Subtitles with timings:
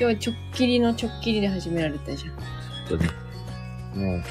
[0.00, 2.36] 今日直切りの直切りで始められたじゃん。
[2.88, 3.10] とね、
[3.94, 4.22] もう、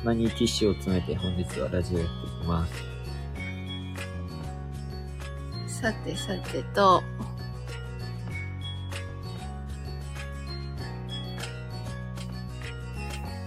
[0.00, 2.66] 鼻にティッシュを詰めて本日はラジオやっていきま
[5.68, 5.80] す。
[5.80, 7.00] さてさてと、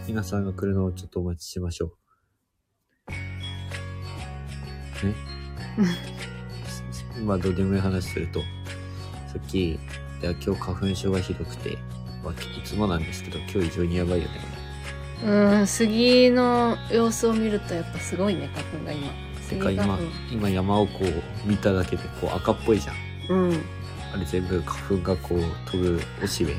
[0.08, 1.92] 皆さんが来るのをちょっとお待ちしましょう。
[5.06, 5.14] ね
[7.20, 8.46] 今どうでもいい話すると、さ
[9.38, 9.78] っき、
[10.22, 11.78] いや今日花粉症がひどくて、
[12.24, 14.32] まあ、いつもなんですけど、今日異常にやばいよね。
[15.26, 19.28] うん、杉の様子を見るとやっぱすごいね、花粉が今。
[19.50, 19.98] てか今
[20.30, 22.96] 今山をこう見ただけでこう赤っぽいじゃん。
[23.30, 23.62] うん。
[24.14, 26.54] あれ全部花粉がこう飛ぶおしべ。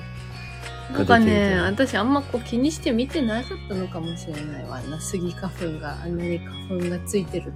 [0.92, 4.98] なんかね、私あんまこう気にして見てなかったのかもしれないわな。
[4.98, 7.52] 杉花粉が、あんなに花粉がついてる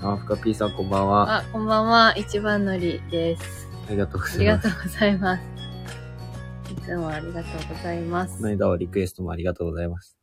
[0.00, 0.12] の。
[0.12, 1.36] あ、ふかぴーさんこんばんは。
[1.36, 2.14] ああ、こんばんは。
[2.14, 3.61] 一番のりです。
[3.90, 4.38] りがとうごあざいます。
[4.38, 5.42] りがとうございます。
[6.72, 8.48] いつもありがとうございますこの。
[8.48, 10.16] 間はリクエストもありがとうございます。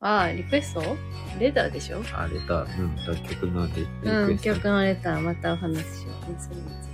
[0.00, 0.80] あ、リクエスト
[1.38, 2.02] レーダーでしょ？
[2.14, 4.38] あ、レター、うん、楽曲のリリクうん。
[4.38, 6.40] 曲のレターまたお話ししよう。
[6.40, 6.88] それについ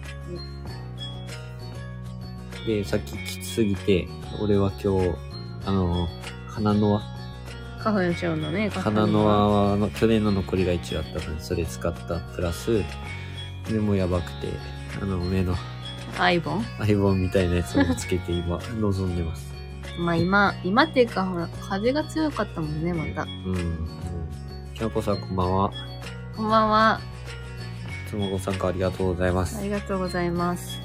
[2.67, 4.07] てねで、さっききつすぎて、
[4.43, 5.15] 俺は今日、
[5.65, 6.07] あの、
[6.49, 7.03] 花の輪、
[7.79, 12.83] 花粉症のね、花の輪の去年の残りが一応あったので、それ使ったプラス、
[13.71, 14.49] 目もやばくて、
[15.01, 15.55] あの、目の
[16.19, 19.53] アイボンアイボンみたいなやつをつけて今、 望んでます。
[19.99, 23.23] まあ今、今っていうかほら、風が強かったもんね、また。
[23.23, 23.89] うん。
[24.75, 25.71] きなこさんこんばんは。
[26.37, 27.01] こんばんは。
[28.09, 29.59] つもご参加ありがとうございます。
[29.59, 30.81] ありがとうございます。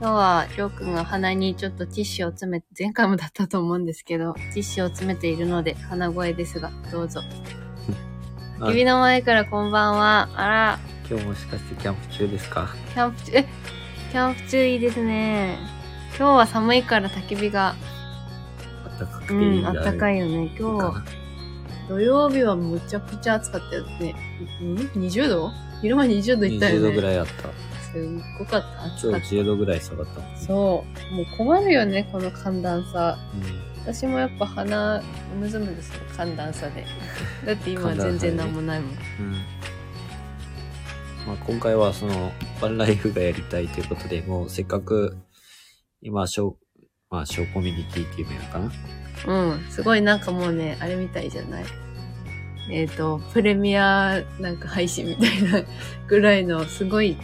[0.00, 7.22] 今日は、りょうくんが鼻にちょっとティッシュを詰め、前回もだったと思うんですけど、ティッシュを詰めているので、鼻声ですが、どうぞ。
[8.60, 10.28] あ指の前からこんばんは。
[10.34, 12.68] あら、今日もしかしてキャンプ中ですか？
[12.92, 13.46] キャンプ中、え、
[14.16, 15.58] キャンプ中いいですね。
[16.16, 17.76] 今日は寒いから焚き火が、
[18.86, 20.50] あったかくてういいん、あったかいいよね。
[20.58, 21.04] 今日
[21.86, 24.14] 土曜日はむちゃくちゃ暑かったよね。
[24.62, 25.50] うん ?20 度？
[25.82, 26.88] 昼間20度いったよ20ね。
[26.88, 27.32] 度ぐらいあった。
[27.92, 28.02] すっ
[28.38, 28.84] ごかった。
[28.84, 29.26] 暑かった。
[29.26, 30.38] 今日10度ぐらい下がった。
[30.38, 31.14] そう。
[31.14, 33.18] もう困るよね、この寒暖差。
[33.34, 35.00] うん私もやっぱ鼻
[35.38, 36.84] むずむずする寒暖差で。
[37.44, 38.90] だって今全然なんもないもん。
[38.90, 38.96] うん
[41.26, 45.16] まあ、今回はその、ワンライフがやりたいということで、もうせっかく、
[46.00, 46.56] 今、小、
[47.10, 48.72] まあ、小コミュニティっていうのかな
[49.26, 49.66] うん。
[49.70, 51.64] すごいなんかもうね、あれみたいじゃない？
[52.70, 55.62] えっ、と、プレミアなんか配信みたいな
[56.08, 57.16] ぐらいのすごい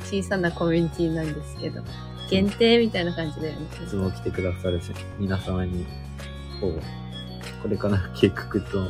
[0.00, 1.82] 小さなコミュニティなんですけど、
[2.30, 3.66] 限定みたいな感じだよね。
[3.82, 4.80] いつも来てくださる
[5.18, 5.86] 皆様に、
[6.60, 6.80] こう、
[7.62, 8.88] これから計画と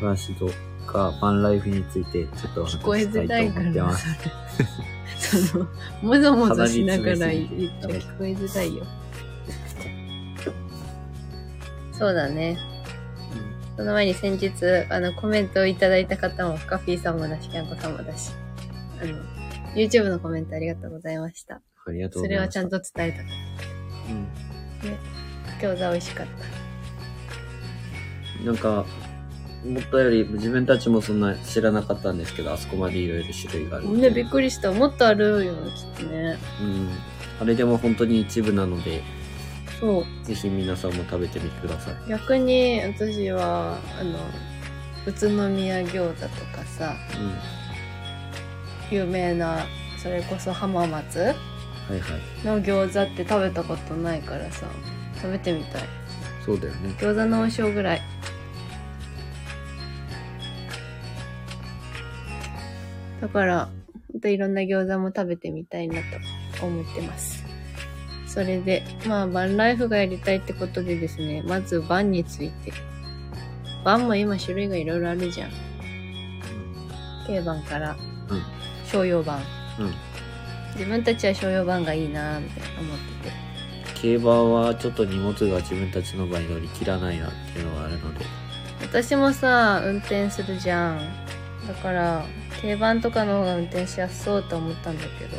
[0.00, 0.48] 話と
[0.86, 5.48] か、ワンライフについて、ちょっとお話し聞こえしたいとづらいから思ってます。
[5.48, 5.68] その、
[6.02, 8.84] もぞもぞしながら鼻言っちゃ聞こえづらいよ。
[11.92, 12.58] そうだね。
[13.76, 14.50] その前に先日、
[14.90, 18.32] あの、コメントをいただいた方も、フカフィーさんもだし、キャンコさんもだし、
[19.00, 19.18] あの、
[19.74, 21.62] YouTube のコメントありがとうございました。
[21.86, 22.38] ありがとうそございます。
[22.38, 23.24] れはちゃんと伝えたう
[24.14, 24.26] ん
[25.60, 25.66] た。
[25.66, 26.26] 餃子美味しかっ
[28.38, 28.44] た。
[28.44, 28.84] なんか、
[29.64, 33.88] 思ったより自分たちもそんな知らなかったんですけど、あそこまでいろいろ種類がある。
[33.96, 34.72] ね、びっくりした。
[34.72, 36.36] もっとあるよね、きっとね。
[36.60, 36.88] うん。
[37.40, 39.02] あれでも本当に一部なので、
[39.78, 40.26] そう。
[40.26, 41.94] ぜひ皆さんも食べてみてください。
[42.08, 44.18] 逆に、私は、あの、
[45.06, 46.94] 宇都宮餃子とかさ、
[48.90, 49.66] 有名な、
[50.00, 51.24] それこそ浜松うん。
[51.26, 51.34] はい
[51.90, 52.46] はい。
[52.46, 54.66] の餃子って食べたことないからさ、
[55.16, 55.82] 食べてみたい。
[56.44, 56.94] そうだよね。
[56.98, 58.02] 餃子の王将ぐらい。
[63.22, 63.68] だから、
[64.12, 66.00] ほんといろんな餃子も食べてみたいな
[66.58, 67.44] と思ってます。
[68.26, 72.72] それで、まあ、バンライフがやりたいってことでですね、まずバンについて。
[73.84, 75.50] バンも今種類がいろいろあるじゃん。
[77.24, 77.96] 軽バンから、
[78.28, 78.42] うん
[78.86, 79.38] 商用バン。
[79.78, 79.92] うん。
[80.74, 84.00] 自分たちは商用バンがいいなみたいな思ってて。
[84.02, 88.24] 競馬はちょっと荷物が自分たちの場合乗り切らないなっていうのがあるので、
[88.80, 90.98] 私もさ運転するじゃん
[91.68, 92.26] だから
[92.60, 95.36] 軽バンとかの方が運転しやすそうと思ったんだけど。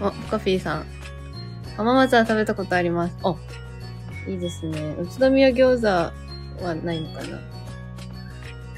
[0.00, 0.86] あカフィーさん。
[1.76, 3.16] 浜松は食べたことあります。
[3.22, 3.36] あ
[4.28, 4.96] いいですね。
[5.00, 5.86] 宇都宮餃子
[6.64, 7.28] はないのかな？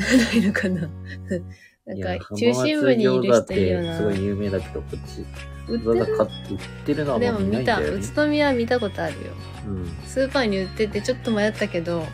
[0.00, 0.88] ないのかな？
[1.87, 5.25] なんか中心部にいる人いるよ浜松餃子ってすごいな有名だけど、こっち、
[5.69, 5.94] 売ってる？
[5.94, 8.00] 売ってるのはでもう見たんだよね。
[8.00, 9.19] 宇都宮見たことあるよ。
[9.67, 9.87] うん。
[10.06, 12.05] スーパーに売っててちょっと迷ったけど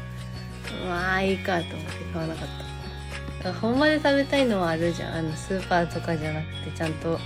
[0.88, 2.65] まあいいかと思って買わなかった
[3.60, 7.18] 本場で食べたいのはあるじゃんあのスーパーとかじゃなくてちゃんとうん。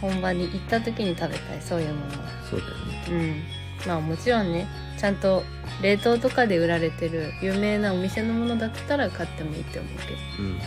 [0.00, 3.04] 本場に行った時に食べたいそういうものはそうだよね。
[3.10, 4.66] うんまあもちろんね
[4.98, 5.42] ちゃんと
[5.82, 10.58] 冷凍とかで売られてる有名なお店のものだったら買ってもいいって思うけどうん。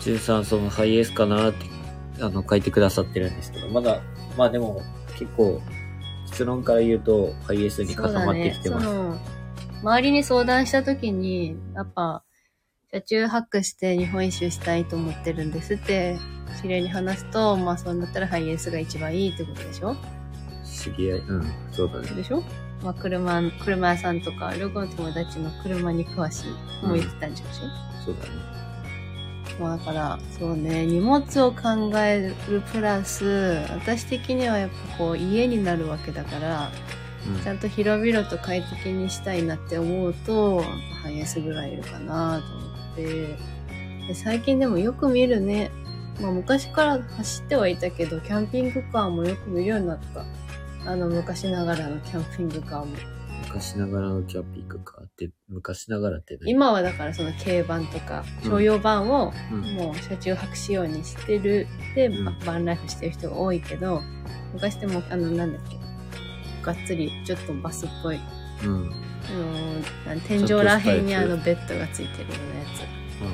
[0.00, 1.66] 13そのハイエースかなって、
[2.20, 4.00] あの、書いてくださってるんですけど、まだ、
[4.36, 4.80] まあでも、
[5.18, 5.60] 結構、
[6.28, 8.86] 結論から言うと、ハイエースにそうだ固まってねきてます。
[8.86, 9.18] その
[9.82, 12.22] 周りに相談した時にやっぱ
[12.92, 16.16] 車中泊して日本一周したいと思ってるんですって
[16.62, 19.96] 知り合いに話すとまあそうなったらハイエースが一番いいってことでしょ？
[20.64, 22.08] 知り合い、うん、そうだね。
[22.10, 22.42] でしょ？
[22.82, 27.60] まあ車車屋さんとか旅行の友達の車に詳しいも言ってたんじゃんしょ、
[28.04, 28.30] そうだね。
[29.58, 33.24] まあだから、そうね、荷物を考えるプラス、
[33.70, 36.70] 私的にはやっぱこう家になるわけだから、
[37.26, 37.42] うん。
[37.42, 40.60] ちゃんと広々と快適にしたいなって思うと、
[41.02, 42.65] ハイエースぐらいいるかなと思っ
[42.96, 43.36] て。
[44.08, 45.70] で最近でもよく見るね。
[46.20, 50.24] まあ昔から走ってはいたけど、キャンピングカーもよく見るようになった。
[50.90, 52.96] あの昔ながらのキャンピングカーも。
[53.48, 56.50] 昔ながらのキャンピングカーって、昔ながらって何？
[56.50, 59.60] 今はだからその軽バンとか、うん商用バンをうん。
[59.74, 64.02] もう車中泊仕様にしてるで、うんババンライフしてる人が多いけど
[64.52, 65.76] 昔でもあのなんだっけ？
[66.64, 68.20] がっつりちょっとバスっぽい
[68.64, 68.92] うん。
[70.08, 72.66] あの天井らへんにあのベッドがついてるようなや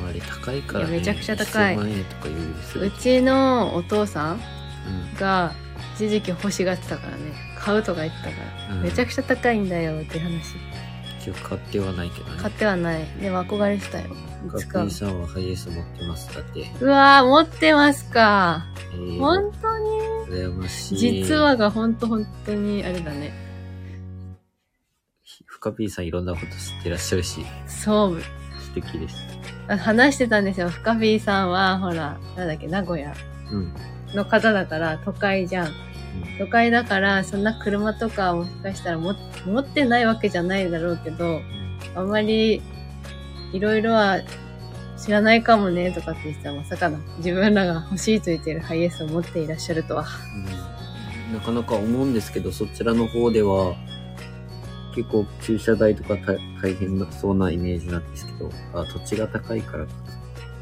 [0.00, 0.98] まあ、あれ高いから、ね。
[0.98, 5.18] めちゃくちゃ高い1000万円とか言うちのお父さんうん。
[5.18, 5.52] が
[5.96, 8.36] 一時期欲しがってたからね買うとか言ってたか
[8.68, 10.56] ら、うんめちゃくちゃ高いんだよって話
[11.20, 12.36] 一応買ってはないけどね。
[12.40, 14.08] 買ってはないでも憧れてたよ
[14.48, 16.34] カッいつかピーさんはハイエース持ってます。
[16.34, 16.66] だって。
[16.80, 19.90] うわー持ってますかえー、本当に？
[20.28, 20.98] 羨ましい。
[21.22, 23.41] 実はが本当本当にあれだねフ
[25.62, 26.50] カピーさんいろんなこと知
[26.80, 28.20] ってらっしゃるし、そう
[28.60, 29.16] 素敵です。
[29.68, 30.68] あ話してたんですよ。
[30.68, 33.14] 深ビーさんは、ほら、なんだっけ、名古屋
[33.52, 33.72] うん。
[34.12, 35.68] の方だから、都会じゃん。
[36.38, 39.14] 都会だから、そんな車とかもしかしたらも
[39.46, 41.40] 持ってないわけじゃないだろうけど、
[41.94, 42.60] あんまり、
[43.52, 44.18] いろいろは
[44.98, 50.06] 知らないかもね、とかって言ってたらまさかの自分らが欲しいと言っているハイエースを持っていらっしゃるとは。
[50.34, 50.72] うん
[51.32, 53.74] なかなか思うんですけど、そちらの方では、
[54.94, 59.92] 結構駐車代とか大大変なそうなイメージなんですけど、あ土地が高いからか。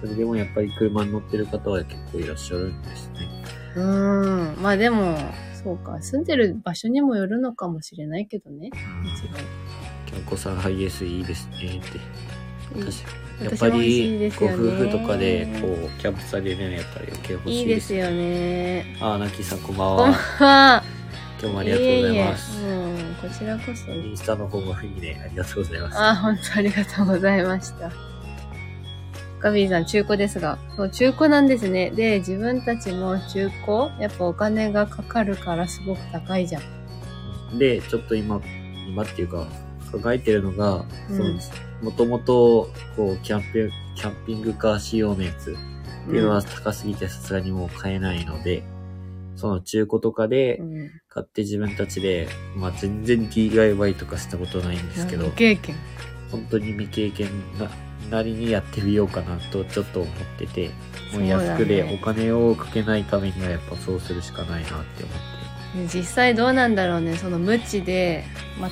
[0.00, 3.28] それでもやっぱり車に乗ってる方は結構いらっしゃるんですね。
[3.76, 4.62] うーん。
[4.62, 5.16] まあでも、
[5.62, 6.00] そうか。
[6.00, 8.70] 住んでる場所にもよるのかもしれないけどね。
[8.70, 9.22] もち
[10.06, 11.98] キャンコさんハイエースいいですねって。
[12.74, 12.84] ろん。
[12.84, 17.60] 確かいいやっぱりご夫婦とかでこうキャンプされるのやったら余計欲しいで。
[17.60, 18.96] いいですすよね。
[19.00, 20.99] あ、ナキさんこんばんこんばんは。
[21.46, 21.48] は。
[21.48, 22.60] 今日もありがとうございます。
[22.60, 23.90] いえいえうん、こちらこそ。
[23.90, 25.20] インスタの方もいいね。
[25.24, 25.98] ありがとうございます。
[25.98, 27.90] あ、本当ありがとうございました。
[29.40, 30.58] ガビーさん、中古ですが。
[30.76, 31.90] そう、中古なんですね。
[31.90, 37.58] で、自分たちも中古やっぱお金がかかるからすごく高いじゃん。
[37.58, 38.40] で、ちょっと今、
[38.86, 39.46] 今っていうか、
[39.90, 45.56] 考えてるのが、うんその、もともと、こう、キャンプ、キャンピングカー仕様のやつ
[46.06, 48.62] っていうのは高すぎてさすがにもう買えないので、
[49.40, 50.90] その中古とかでうん。
[51.08, 55.74] 買って自分たちで、まあ全然 DIY とかしたことないんですけど無、経験。
[56.30, 57.28] 本当に未経験
[57.58, 57.68] な、
[58.10, 60.70] なりにやってみようかなとちょっと思ってて、
[61.12, 65.98] もう安くでお金をかけないためにはやっぱそうするしかないなって思って。
[65.98, 67.16] 実際どうなんだろうね。
[67.16, 68.24] その無知で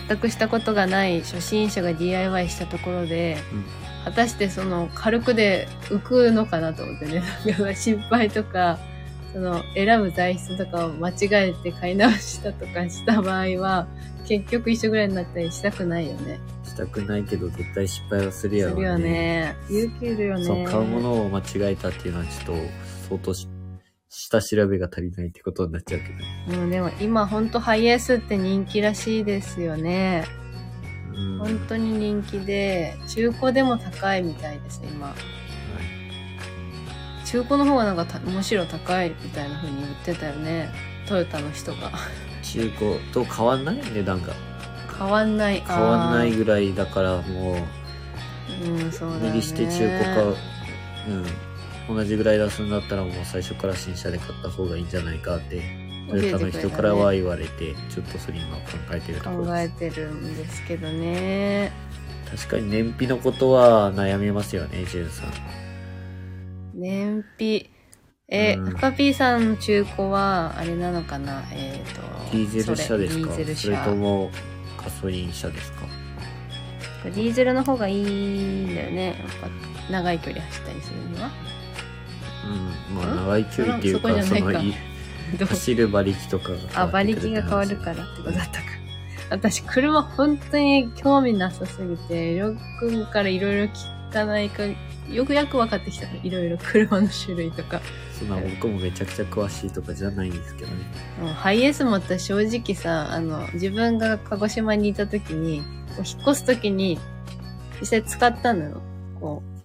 [0.09, 7.23] 全くしたことがない初心者が DIY したところで、うん果たしてその軽くで浮くのかなと思ってね。
[7.45, 8.79] なんか失敗とか、
[9.33, 13.87] その選ぶ材質とかを間違えて買い直したとかした場合は、
[14.27, 16.39] 結局一緒ぐらいになったりしたくないよね。
[16.65, 19.57] したくないけど絶対失敗はするやろうするよね。
[19.71, 20.45] 勇気いるよね。
[20.45, 22.63] そう、買うものを間違えたっていうのはちょっと
[23.09, 23.49] 相当し
[24.11, 26.61] 下調べが足りないってことになっちゃうけど。
[26.63, 30.25] うん、でも今ほんとハイエースって人気らしいですよね。
[31.15, 35.15] うん本当に人気で、中古でも高いみたいです、今。
[37.31, 40.71] 中古の方がなんかたむしろ高いみたいな風に言ってたよね。
[41.07, 41.93] トヨタの人が。
[42.43, 44.33] 中古と変わんない値段が。
[44.99, 45.61] 変わんない。
[45.61, 50.37] 変わんないあぐらいだからもーうん、そうだして中古買う。
[51.89, 51.97] うん。
[51.97, 55.63] 同じぐらい出すんだったらもう最初から新車で買った方がいいんじゃないかって、
[56.09, 59.59] トヨタの人からは言われて、ちょっとそれ今考えてるところ考。
[59.59, 61.73] えてるんですけどね。
[62.31, 65.68] 確かに燃費のことは悩みますよね、ジュンさん。
[66.79, 67.71] 燃費。
[68.31, 71.43] え、うんフカピーさんの中古は、あれなのかな？
[71.53, 72.01] えっ、と。
[72.33, 73.33] ディーゼル車ですか？
[73.33, 73.85] それディーゼルそれ車。
[73.87, 74.31] とも
[74.77, 75.87] ガソリン車ですか？
[77.05, 79.07] ディーゼルの方がいいんだよね。
[79.07, 81.31] やっぱ長い距離走ったりするには
[82.91, 82.97] うん。
[82.97, 83.17] まあ、ん？
[83.17, 84.75] 長い距離っていうか、そそのい、
[85.47, 88.69] 走る馬力とかがあ、馬力が変わるからってことだったか。
[89.31, 94.65] 私、車本当に興味なさすぎて、りょうくんからいろいろ聞かないか、
[95.11, 96.17] よくよく分かってきたの。
[96.23, 97.81] いろいろ車の種類とか。
[98.19, 100.85] そんな僕もめちゃくちゃ詳しいとかじゃないんですけどね。
[101.21, 105.63] もうハイエースも私正直さ、あの、自分が鹿児島にいた時に、
[105.97, 106.99] こう引っ越す時に、
[107.81, 108.83] 実際使ったのよ。
[109.21, 109.59] こう。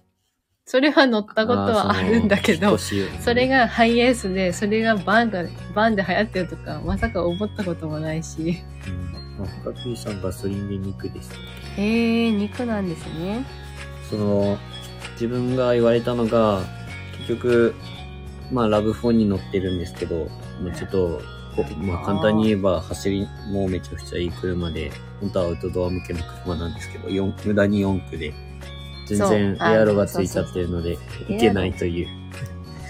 [0.66, 8.62] それは乗ったことはあるんだけど、そそれ、がハイエースで、それがバンが、バンで流行ってるとか、まさか思ったこともないし。
[8.88, 9.14] うん。
[9.38, 11.32] まあ、深さんガソリンで肉です。
[11.76, 13.44] へえ、肉なんですね。
[14.10, 14.58] その、
[15.12, 16.62] 自分が言われたのが、
[17.18, 17.74] 結局、
[18.52, 20.28] まあ、ラブ4に乗ってるんですけど、
[20.62, 21.20] まあ、ちょっと、
[21.78, 28.34] まあ、簡単に言えば、走りもめちゃくちゃいい車で、本当はアウトドア向けの車なんですけど、四無駄に4区で、
[29.06, 32.08] 全然エアロがついちゃってるので、いけないという。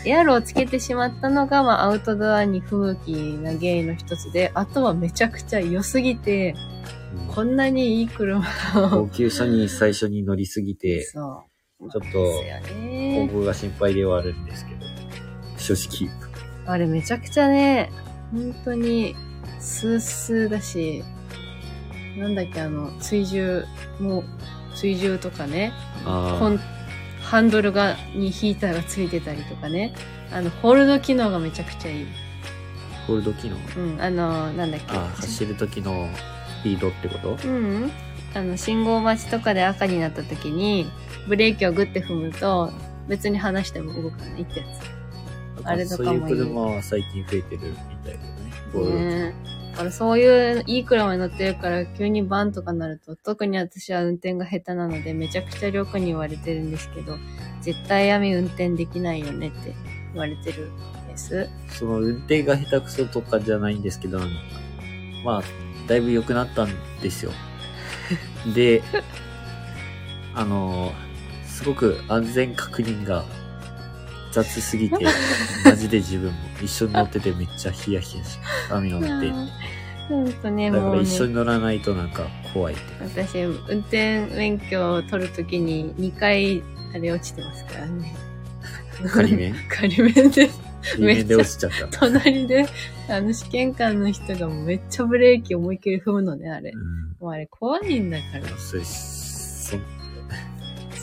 [0.06, 6.73] エアロをつけてしまったのが、まあ、アウトドアに不向きな原因の一つで、あとはめちゃくちゃ良すぎて、うん
[7.34, 8.40] こんなにいい車
[8.72, 9.08] 高を。
[9.08, 11.44] 級車に最初に乗りすぎて、そ
[11.80, 11.90] う。
[11.90, 12.42] ちょっと。
[12.88, 14.86] 今後が心配ではあるんですけど、
[15.58, 15.74] 正
[16.06, 16.10] 直。
[16.66, 17.90] あれめちゃくちゃね、
[18.32, 19.14] 本当に、
[19.60, 21.04] スースーだし、
[22.16, 23.64] なんだっけ、あの、追従、
[23.98, 24.24] もう、
[24.74, 25.72] 追従とかね、
[26.04, 29.94] ハンドルが、にヒーターがついてたりとかね、
[30.32, 32.06] あの、ホールド機能がめちゃくちゃいい。
[32.06, 33.56] あ、ホールド機能？
[33.76, 34.86] うん、あの、なんだっけ。
[34.86, 36.33] 走る時のス
[36.64, 37.38] ピードってこと？
[37.46, 37.90] うん、
[38.34, 40.86] あの、信号待ちとかで赤になった時に、
[41.28, 42.72] ブレーキをグッて踏むと、
[43.06, 44.66] 別に離しても動かないってや
[45.62, 48.52] あれとかもいいそういう車は最近増えてるみたいだよね。
[48.72, 48.76] つ。
[48.90, 49.34] ね
[49.72, 57.16] だからそういういい車に乗ってるから急にバンとかなると、特に私は運転が下手なのでめちゃくちゃ良子に言われてるんですけど、
[57.60, 59.74] 絶対闇運転できないよねって
[60.12, 61.48] 言われてるんです。
[61.70, 64.20] その運転が下手くそとかじゃないんですけど、
[65.24, 65.42] まあ、
[65.86, 67.32] だいぶ良くなったんですよ。
[68.54, 68.82] で、
[70.34, 70.92] あの、
[71.46, 73.24] すごく安全確認が
[74.32, 75.06] 雑すぎて、
[75.64, 78.38] マジで自分も一緒に乗っててめっちゃヒヤヒヤし、
[78.70, 80.50] 網の運転って。
[80.50, 81.00] ね、だから。
[81.00, 82.82] 一緒に乗らないとなんか怖いって。
[83.00, 86.62] 私、運転免許を取るときに2回、
[86.94, 88.14] あれ落ちてますからね。
[89.12, 90.50] 仮面 仮面で、
[90.92, 91.98] 仮面で落ちちゃった。
[91.98, 92.66] 隣で、
[93.08, 96.72] あの、試験官の人がめっちゃブレーキ思いっきり踏むのね、あれ。
[96.74, 98.58] うんもうあれ怖いんだから。
[98.58, 99.78] それそ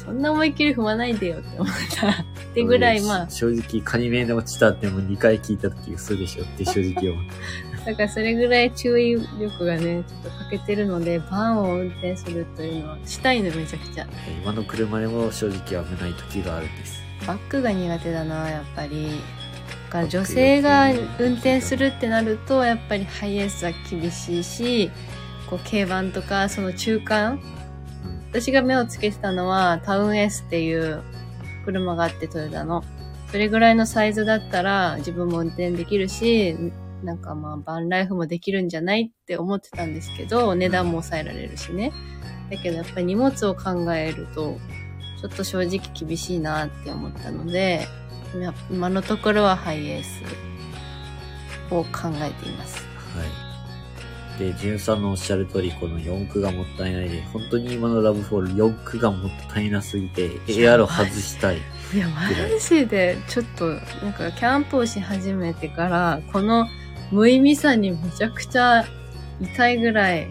[0.05, 2.09] そんな思いっきり踏まないでよって思った。
[2.09, 7.25] ってぐらい、まあ、正直、仮面で落ちたっても2回聞いた時嘘でしょって正直思っ
[7.79, 7.85] た。
[7.91, 14.07] だからそれぐらい注意力がね、ちょっと欠けてるので、バンを運転するというのはしたいの、めちゃくちゃ。
[14.43, 17.01] 今の車でも正直危ない時があるんです。
[17.25, 19.21] バックが苦手だな、やっぱり。
[19.91, 20.87] だから女性が
[21.19, 24.89] 運転するってなると、やっぱりハイエースは厳しいし、
[25.49, 27.33] こう、軽バンとか、その中間
[28.05, 31.03] うん私が目をつけてたのは、タウンエースっていう
[31.65, 32.85] 車があって、トヨタの。
[33.31, 36.55] それぐらいのサイズだったら、自分も運転できるし、
[37.03, 41.91] なんかまあ、バンライフもできるんじゃないって思ってたんですけど、値段も抑えられるしね。
[42.49, 44.57] だけどやっぱり荷物を考えると、
[45.19, 47.87] ちょっと正直厳しいなって思ったので、や
[48.69, 50.23] 今のところはハイエース
[51.73, 52.77] を考えています。
[53.15, 53.51] はい。
[54.39, 61.57] で、ジュンさんのおっしゃる通り、この4区がもったいないで、本当に今のラブフォール4区がもったいなすぎて、エアロ外したい。
[61.93, 66.65] いや、マジで、ちょっと、なんか、キャンプをし始めてから、この
[67.11, 68.85] 無意味さにめちゃくちゃ
[69.41, 70.27] 痛いぐらい、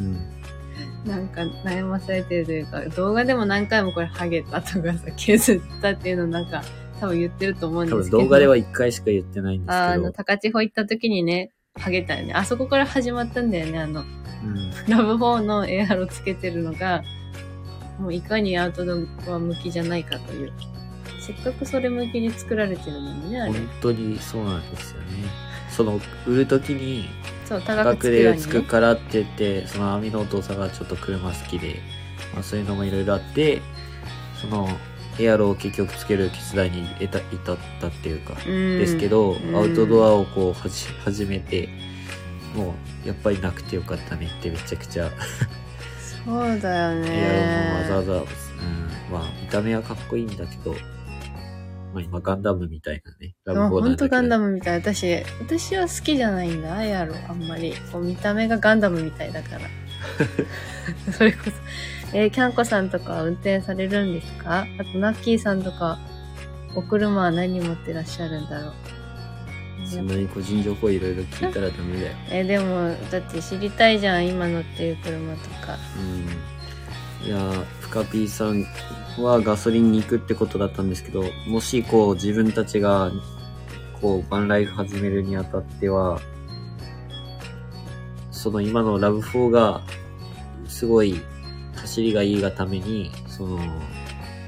[0.00, 0.36] うん。
[1.06, 6.62] なんか悩まされてるというか、動画でも何回もこれハゲたとかさ、削ったっていうのなんか、
[7.00, 8.18] 多分言ってると思うん多ですけど。
[8.18, 12.32] 分動画では1回しか言ってないんですあの、けど、高千穂行った時にね、ハゲたよね。
[12.32, 14.70] あそこから始まったんだよね、あの、うん。
[14.88, 17.02] ラブ4のエアロつけてるのが、
[17.98, 18.94] もういかにアウトド
[19.34, 20.52] ア向きじゃないかという。
[21.20, 23.52] せっかくそれ向きに作られてるのにね、あれ。
[23.52, 25.06] 本当にそうなんですよね。
[25.70, 27.08] その、売るときに、
[27.44, 28.64] そう、価高くでつくね。
[28.64, 31.80] からって言って、その網のお父さんがちょっと車好きで、
[32.32, 33.60] まあそういうのもいろいろあって、
[34.40, 34.68] その、
[35.18, 41.68] エアロを結局つける決断に至至ったっていうか、うんですけど、うんアウトドアをこうはじ始めて、
[42.54, 45.10] もうやっぱりなくてよかったねってめちゃくちゃ、
[46.24, 47.08] そうだよね。
[47.08, 48.26] エアロもわざわざ、うん、
[49.12, 50.74] まあ見た目はかっこいいんだけど、
[51.94, 54.78] まあ今ガンダムみたいなね、ラブあホーなんだけとガンダムみたい。
[54.78, 57.14] 私、私は好きじゃないんだ、エアロ。
[57.28, 57.74] あんまり。
[57.90, 59.60] こう見た目がガンダムみたいだから。
[61.12, 61.50] それこそ。
[62.12, 64.66] えーキャンコさんとかは運転されるんですか？
[64.78, 65.98] あと、ナッキーさんとか、
[66.74, 68.72] お車は何持ってらっしゃるんだろう？
[69.88, 72.16] そんなに個人情報いろいろ聞いたらダメだよ。
[72.30, 75.76] えーでも、だって知りたいじゃん、今乗ってる車とか。
[77.22, 77.26] うん。
[77.26, 78.64] いやー、フカピーさん
[79.22, 83.10] はガソリンに行くってことだったんですけど、もしこう自分たちが、
[84.00, 86.20] こう、バンライフ始めるにあたっては、
[88.30, 89.82] その今のラブ4が、
[90.68, 91.20] すごい
[91.86, 93.58] 走りがいいがために、その、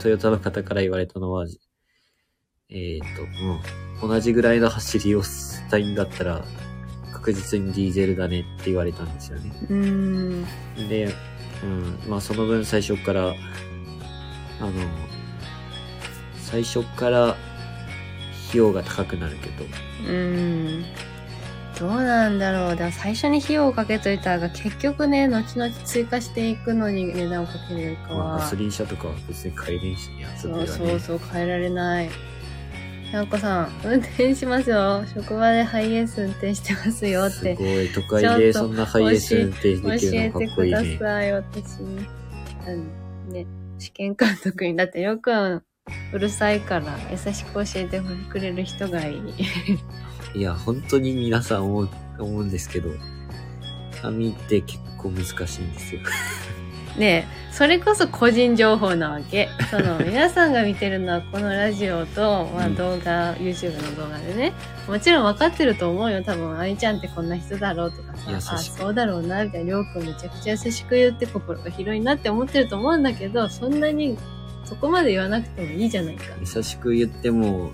[0.01, 1.47] トヨタの方から言われたのは、
[2.69, 3.61] えっ、と、も
[4.05, 6.45] う、同じぐらいの走りをしたいんだったら、
[7.13, 9.53] 確実にディーゼルだねって言われたんですよね。
[9.71, 10.45] うー
[10.85, 10.89] ん。
[10.89, 11.15] で、
[11.63, 13.33] うん、まあその分最初から、あ
[14.65, 14.73] の、
[16.41, 17.39] 最初から費
[18.55, 20.85] 用が高くなるけど、うーん。
[21.79, 22.77] どうなんだろう。
[22.77, 28.39] だ最初に費用をかけといたが、結局ね、後々追加していくのに値段をかけるよりかまあ、は。
[28.39, 30.67] ガソリン車とかは別に買えれんしね、遊そうびはね。
[30.67, 32.11] そうそう、変えられない。
[33.11, 35.05] ひゃんこさん、運転しますよ。
[35.15, 37.57] 職場でハイエース運転してますよって。
[37.57, 40.99] すごい、都会でそんなハイエース運転教できるえのかっこいいてくだね。
[40.99, 42.07] さい、私に。
[42.67, 43.47] うん、ね、
[43.79, 44.77] 試験監督に。
[44.77, 45.63] だってよくん、
[46.13, 49.23] うるさいから、優しく教えてくれる人がいい。
[50.35, 52.91] いや、本当に皆さん思う、思うんですけど、
[54.03, 56.01] 網って結構難しいんですよ。
[56.99, 59.49] ねえ、それこそ個人情報なわけ。
[59.71, 64.53] その、 皆さんが見てるのはこのラジオと、まあうん動画、YouTube の動画でね。
[64.89, 66.23] もちろん分かってると思うよ。
[66.25, 74.19] 多分、愛ちゃんってこんな人だろうとか優さ、あ、そうだろうな、みたいな、りょうくんめちゃくちゃ優しく言って心が広いなって思ってると思うんだけど、そんなに、
[74.65, 76.25] そこまで言わなくてもいいじゃないか。
[76.41, 77.71] 優しく言っても、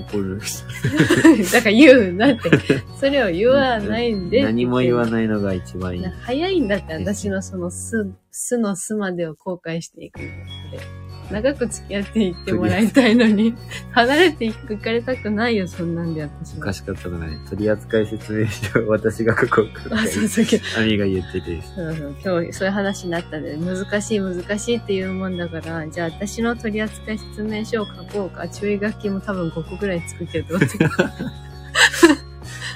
[0.00, 0.40] 怒る。
[1.52, 2.50] だから言うなって。
[2.98, 4.42] それを言わないんで。
[4.42, 5.10] 何も言わい。
[5.10, 6.04] ないのが一番いい。
[6.04, 11.09] 早いんだって、私のその巣、巣の巣までを後悔していくので。
[11.30, 13.54] 長く付き合っていってもらいたいのに、
[13.92, 16.72] 離れていくかれたくないよ、そんなんで私はおか。
[16.72, 28.48] しかったのがね、取扱説明書を私が書こうかあ、そうそう、そうアミが言ってて、そう今日そういう話になったんで、難しい難しいっていうもんだから、じゃあ私の取扱説明書を書こうか。
[28.48, 30.78] 注意書きも多分5個ぐらい作ってると思って。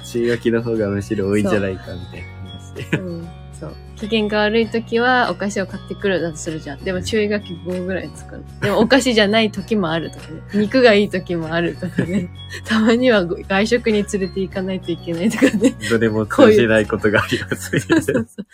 [0.06, 2.98] 注意書きの方がむしろ多いんじゃないかみたいな話で。
[2.98, 3.74] うん、そう。
[4.08, 6.84] 機嫌が悪い時はお菓子を買ってくるだとするじゃん。
[6.84, 8.44] でも注意書き5ぐらい作る。
[8.60, 10.40] でもお菓子じゃない時もあるとかね。
[10.54, 12.28] 肉がいい時もあるとかね。
[12.64, 15.74] たまには外食に連れて行かないといけないとかね。
[15.90, 18.02] どれも通じないことがありますみたいな。
[18.02, 18.46] そうそう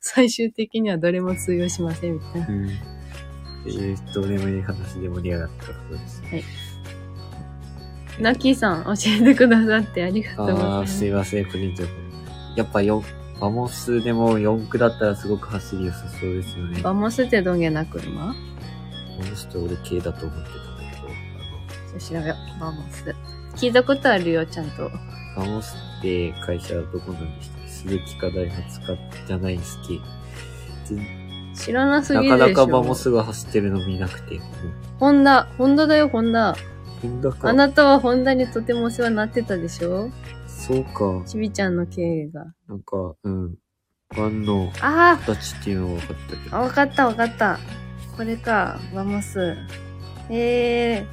[0.00, 2.46] 最終的にはどれも通用しませんみたいな。
[2.48, 2.66] うん。
[2.66, 2.70] っ
[3.64, 6.22] ていう、どうでもいい話で盛り上がったことです。
[8.20, 10.98] ナッキーさん教えてくださってありがとうございああ、ます。
[10.98, 11.90] すいません、個人情報。
[12.56, 13.02] やっぱ4、
[13.40, 16.80] バモスでも四駆だったらすごく走り良さそうですよね。
[16.80, 18.26] バモスってどげな車？
[18.26, 21.08] バモスって俺軽だと思ってたんだけど、
[21.96, 22.60] あちょ調べよう。
[22.60, 23.14] バモス。
[23.56, 24.82] 聞いたことあるよ、ちゃんと。
[24.82, 24.90] の、
[25.36, 27.68] バモスって会社はどこなんでしたっけ？
[27.68, 29.98] スズキかダイハツかじゃないんすけ？
[30.94, 31.00] ど、
[31.54, 32.54] 知らなすぎなるでしょ。
[32.54, 34.40] かなかバモスが走ってるの見なくて。
[34.98, 35.48] ホンダ。
[35.58, 36.56] ホンダだよ、ホンダ。
[37.02, 37.48] ホンダか。
[37.48, 40.10] あなたはホンダにとてもお世話になってたでしょ？
[40.66, 41.22] そうか。
[41.26, 42.46] ちびちゃんの経営が。
[42.68, 43.54] なんか、うん。
[44.16, 46.56] バンのあ形っていうのは分かったけあ、ど。
[46.64, 47.58] わかったわかった。
[48.16, 49.56] これか、バモス。
[50.30, 51.04] え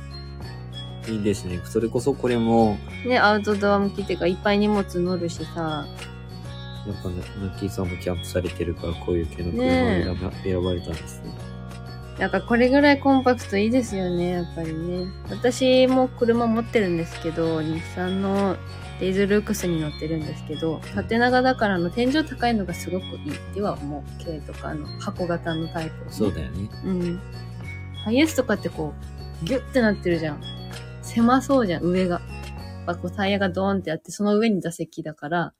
[1.08, 1.60] いいですね。
[1.66, 5.86] それこそこれも、ー、ね、アウトドア向きっていうか、いっぱい荷物乗るしさ。
[6.88, 11.34] やっぱね、ナッキーさんもキャンプされてるから、こういう系の車を選ば,、選ばれたんですね。
[12.20, 15.08] なんかこれぐらいコンパクトいいですよね、やっぱりね。
[15.30, 18.56] 私も車持ってるんですけど、日産の
[19.02, 24.24] デイズルークスに乗ってるんですけど、縦長だからあの天井高いのがすごくいいっては思う。
[24.24, 26.12] 軽とかあの箱型のタイプ、ね。
[26.12, 26.70] そうだよね。
[26.86, 27.20] うん。
[28.06, 28.94] ハイエースとかってこ
[29.42, 30.42] う、ギュッてなってるじゃん。
[31.02, 32.20] 狭そうじゃん、上が。
[32.20, 32.22] や
[32.84, 35.54] っぱこうタイヤがドーンってあって、その上に座席だから、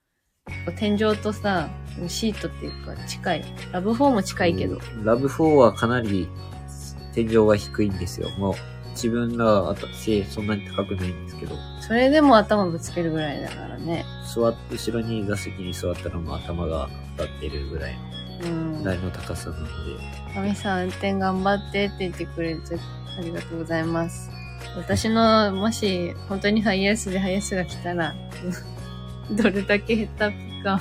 [0.46, 1.68] こう天井とさ、
[2.08, 3.46] シートっていうか近い。
[3.72, 4.76] ラブ4も近いけど。
[4.76, 6.30] うんラブ4はかなり
[7.16, 8.30] 天井が低いんですよ。
[8.38, 8.54] もう
[8.92, 14.06] 自分らあた背そんなに高くないんですけど、それでも頭ぶつけるぐらいだからね。
[14.34, 17.96] 座っ後ろに座席に座ったらもう頭が当たってるぐらい
[18.44, 18.84] うんの。
[18.84, 19.72] 台の高さなので、
[20.34, 22.78] かみさん、運転頑張ってって言ってくれて
[23.18, 24.30] ありがとうございます。
[24.78, 28.16] 私の、もし、本当にハイエースでハイエースが来たら、
[29.32, 30.80] どれだけヘタピカ。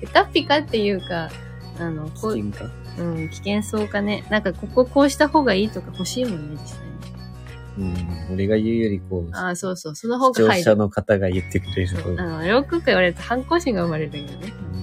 [0.00, 1.30] ヘタピカっていうか、
[1.78, 4.24] あの、こう、危険かうん、危険そうかね。
[4.30, 6.83] なんか、こここうした方がいいとか欲しいもんね、実際に。
[7.78, 7.94] うん、
[8.34, 10.64] 俺が言うよりこう、ああ、そうそう、その方視聴が入る。
[10.64, 12.24] 者の方が言ってくれる方あが。
[12.38, 14.52] の、よく言われると反抗心が生まれるよね。
[14.68, 14.74] うん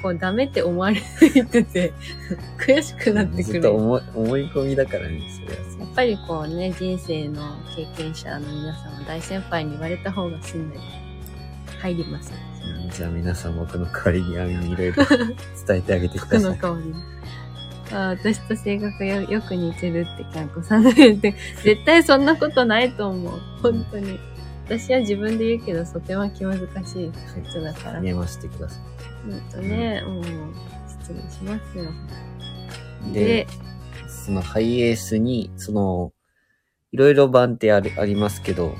[0.00, 1.92] こうダメって思われてて、
[2.56, 3.62] 悔しくなってくずっる。
[3.62, 7.42] と思い思い込みだからね、それはやっぱりこうね、人生の
[7.74, 10.80] 経験者の皆さんは大先輩に言われた方がすんなり
[11.80, 12.32] 入ります。
[12.32, 15.04] うんじゃあ皆さん僕の代わりにあみにいろいろ
[15.66, 16.50] 伝えてあげてく服ださい。
[16.52, 16.94] の代わりに。
[17.92, 23.40] あ私と性格よよく似てるってキャンコさんが言って、絶対そんなことないと思う。
[23.62, 24.18] 本当に。
[24.66, 27.12] 私は自分で言うけど、とても気難しい
[27.48, 28.02] 人だから。
[28.02, 28.78] 励ましてくださ
[29.26, 30.24] うんとね、もう、
[31.00, 31.84] 失礼しますよ。
[33.08, 33.12] い。
[33.12, 33.46] でで、
[34.08, 36.12] そのハイエースに、その、
[36.92, 38.74] いろいろ版ってあるありますけど、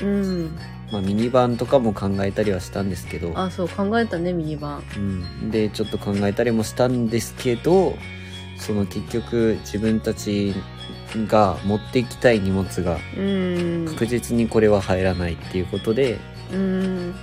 [0.00, 0.56] うん。
[0.92, 4.82] まあミニ版とかも考えたりはしたんですけど、あ、そう、考えたね、ミニバン。
[4.96, 4.98] う
[5.46, 7.96] ん、でちょっと考えたりもしたんですけど
[8.58, 10.54] その結局自分たち
[11.28, 13.86] が持っていきたい荷物がうん。
[13.88, 16.18] 確実にこれは入らないっていうことで、
[16.52, 17.14] うん。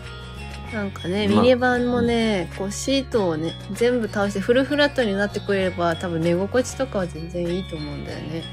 [0.73, 8.43] なんかね、まあミニバンもね、こうシートをね、全部倒してフルフラットになってくれれば、多分寝心地とかは全然いいと思うんだよね。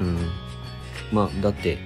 [0.00, 0.18] うん、
[1.12, 1.78] まあだって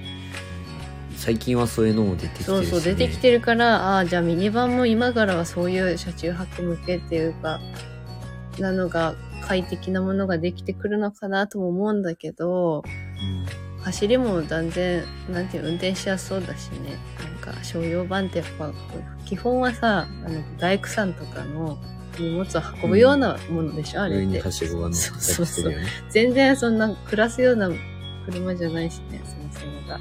[1.17, 7.59] 最近はそういうのも出てきてるし、ね、そうそう、出てきてるから、ああ、じゃあミニバンも今からはそういう車中泊向けっていうか、
[8.59, 12.83] なのが快適なものができてくるのかなとも思うんだけど、
[13.81, 16.97] 走りも断然、なんていうの運転しやすそうだしね。
[17.43, 18.71] なんか、商用版ってやっぱ、
[19.25, 21.77] 基本はさ、あの、大工さんとかの
[22.19, 24.51] 荷物を運ぶようなものでしょ、あうん、れって上には。
[24.51, 27.69] しごが乗ったりするよね全然そんな暮らすような
[28.25, 29.99] 車じゃないしね、そもそもが。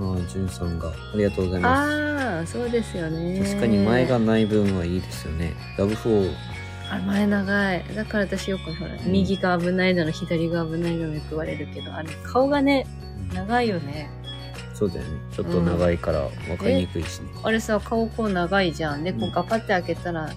[0.00, 3.40] ああじゅんさんがありがとうございますああ、そうですよね。
[3.44, 6.32] 確かに前がない分はいいですよねラブ4
[6.90, 7.84] あ、前長い。
[7.94, 12.86] だから私よくほら、ん右が危ないだの、左が危ないだのよく言われるけど、あれ、顔がね、
[13.34, 14.08] 長いよね。
[14.72, 19.02] そうだよねちょっと長いから分かりにくいしね、あれさ、顔こう長いじゃん。
[19.04, 20.36] で、こううんガパって開けたら、なん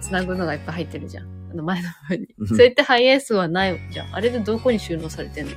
[0.00, 1.26] つなぐのがいっぱい入ってるじゃん。
[1.52, 2.28] あの前の部分に。
[2.38, 4.14] うんそれってハイエースはないじゃん。
[4.16, 5.52] あれでどこに収納されてんの？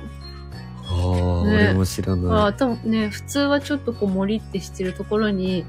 [0.90, 5.64] ああ、ね俺も知らあなあ、多分ね、普通はちょっとこう、森ってしてるところに、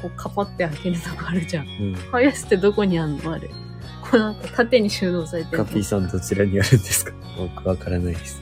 [0.00, 1.66] こう、カパって開けるとこあるじゃん。
[1.66, 1.92] い。
[1.92, 1.94] うん。
[2.10, 3.32] ハイエースってどこにあんの？
[3.32, 3.48] あれ。
[3.48, 5.64] こうなんか縦に収納されてるの。
[5.64, 7.12] カピーさんどちらにあるんですか？
[7.36, 8.40] 僕わからないです。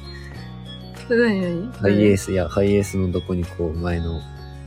[1.08, 1.72] 何何？
[1.72, 4.20] ハイエースやハイエースのどこにこう前の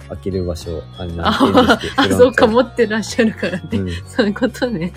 [0.10, 1.30] 開ける場所、あれな
[1.76, 3.70] んてあそうか、持ってらっしゃるからね。
[3.72, 3.90] うん。
[4.06, 4.92] そういうことね。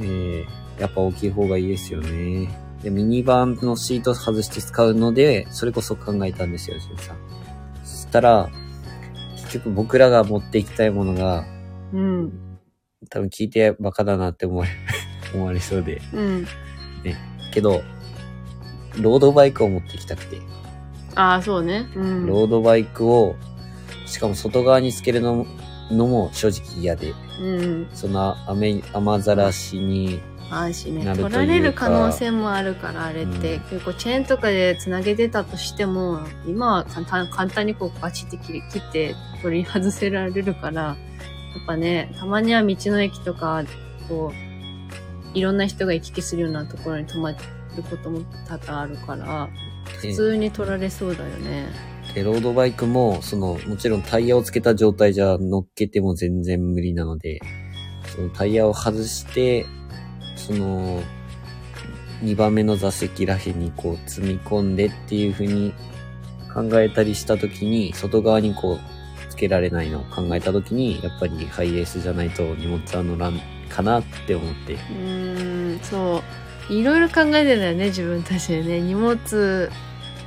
[0.00, 2.48] えー、やっぱ大きい方がいいですよね。
[2.82, 7.16] で、ミニバンのシート外して使うので、それこそ考えたんですよ、ジュンさん。
[7.84, 8.50] そしたら、
[9.36, 11.44] 結局僕らが持っていきたいものが、
[11.92, 12.32] うん。
[13.10, 14.70] 多分聞いてバカだなって思われ、
[15.34, 16.00] 思われそうで。
[16.12, 16.46] うん。
[17.52, 17.82] けど、
[19.00, 20.40] ロードバイクを持ってきたくて、
[21.14, 21.88] ああ、そうね。
[21.96, 22.26] うん。
[22.26, 23.34] ロードバイクを、
[24.06, 25.46] しかも外側につけるのも
[25.90, 27.88] のも正直嫌で、うん。
[27.92, 33.60] その雨、雨ざらしに、あるしね取られる可能性もあるからあれって、うん。
[33.60, 40.96] 結構チェーンとかでつなげてたとしても今は簡単簡単にこうバチって切って取り外せられるからやっ
[41.66, 43.64] ぱねたまには道の駅とか
[44.08, 44.32] こ
[45.34, 47.38] ういろんな人が行き来するようなところに泊まる
[47.90, 49.48] ことも多々あるから
[50.00, 51.68] 普通に取られそうだよね。
[52.14, 57.40] で、ロードバイクも、その、もちろんタイヤをつけた状態じゃ乗っけても全然無理なので、
[58.14, 59.66] そのタイヤを外して、
[60.48, 61.02] その、
[62.22, 65.74] 2番目の座席らへんにこう積み込んでっていう風に
[66.52, 74.74] 考えたりしたときに、外側にこう、つけられないのを考えたときに、やっぱりハイエースじゃないと荷物は乗らんかなって思って。
[74.74, 76.22] うーん、そ
[76.70, 76.72] う。
[76.72, 78.80] いろいろ考えてんだよね、自分たちでね。
[78.80, 79.70] 荷物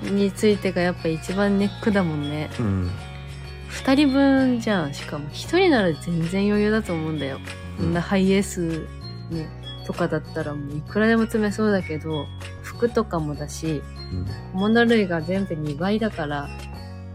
[0.04, 2.52] についてがやっぱ一番ネックだもんね。
[2.60, 2.92] うん。
[3.70, 4.94] 二人分じゃん。
[4.94, 7.40] しかも一人なら全然余裕だと思うんだよ。
[7.78, 8.88] こんなハイエース、
[9.32, 9.48] ね、
[9.92, 12.26] とかだったらもういくらでも詰めそうだけど、
[12.64, 16.50] 服とかもだし、うん小物類が全部2倍だから、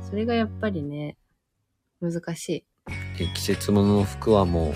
[0.02, 1.16] それがやっぱりね、
[2.00, 2.64] 難しい。
[3.18, 4.74] で季節物の服はもう、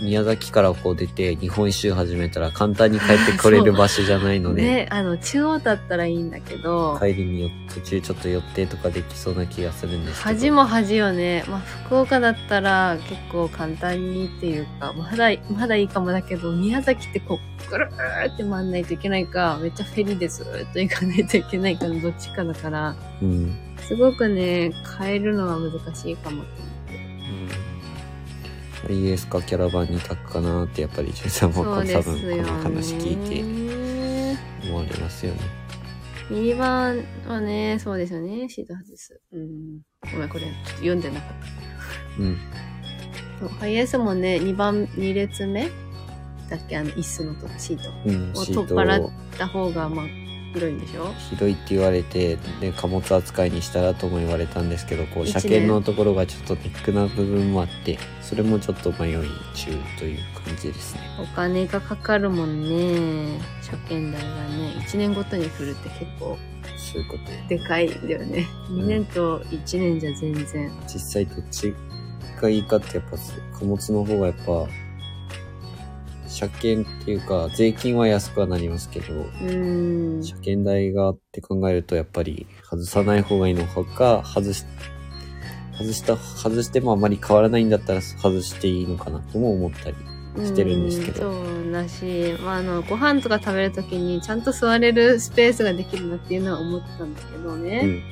[0.00, 10.34] 宮崎からこう出て日本一周始めたら簡単に帰ってこれる場所じゃないので、 ね、あの、中央だったらいいんだけど、帰りによ途中ちょっと寄ってとかできそうな気がするんですけど。
[10.34, 11.44] 恥も恥よね。
[11.48, 23.56] まあ、福岡だったら結構簡単にっていうか、まだ、まだいいかもだけど、宮崎ってこう、ぐるーって回んないといけないか、めっちゃフェリーでずーっと行かないといけないかのどっちかだから、うん。
[23.78, 27.05] すごくね、変えるのは難しいかもってハ
[28.94, 31.64] イエースかキャラバンに託くかなってやっぱりジュンさんも。
[31.64, 31.82] 多。
[31.82, 35.40] 分この話聞いて思われますよね。
[36.28, 39.20] ミニバンはね、そうですよね、シート外す。
[39.32, 39.80] うん。
[40.12, 42.22] ごめん、これ、ちょっと読んでなかった。
[42.22, 42.36] うん。
[43.60, 45.70] ハイエースもね、2番、2列目？
[46.50, 46.78] だっけ？
[46.78, 47.82] あの、椅子のとシート。
[48.06, 50.06] うん、をシート取っ払をった方が、まあ、
[50.54, 51.12] 広いんでしょ？
[51.30, 59.16] 広いって言われて、で、貨物扱いにしたらとも言われたんですけど、こう、車検のところがちょっとネックな部分もあって、それもちょっと迷い
[59.54, 61.00] 中という感じですね。
[61.20, 63.40] お金がかかるもんね。
[63.62, 66.38] 車検代がね、1年ごとに振るって結構
[66.76, 67.58] そういうことで。
[67.58, 68.46] でかいんだよね。
[68.70, 70.72] 2年と1年じゃ全然。
[70.86, 71.74] 実際どっち
[72.40, 73.16] がいいかってやっぱ
[73.58, 74.66] 貨物の方がやっぱ
[76.36, 80.22] 車検っていうか税金は安くはなりますけど、うーん。
[80.22, 84.64] 車検代がって考えるとやっぱり外さない方がいいのか外し
[85.78, 89.96] 外した外してもあまり変わらないんだったら外していいのかなとも思ったり
[90.44, 97.80] してるんですけどうんそうだし、まあ、あの、ご飯とか食べるときにちゃんと座れるスペースができるなっていうのは思ったんですけどね。
[97.82, 98.02] うん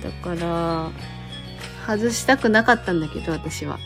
[0.00, 0.90] だから、
[1.84, 3.78] 外したくなかったんだけど、私は。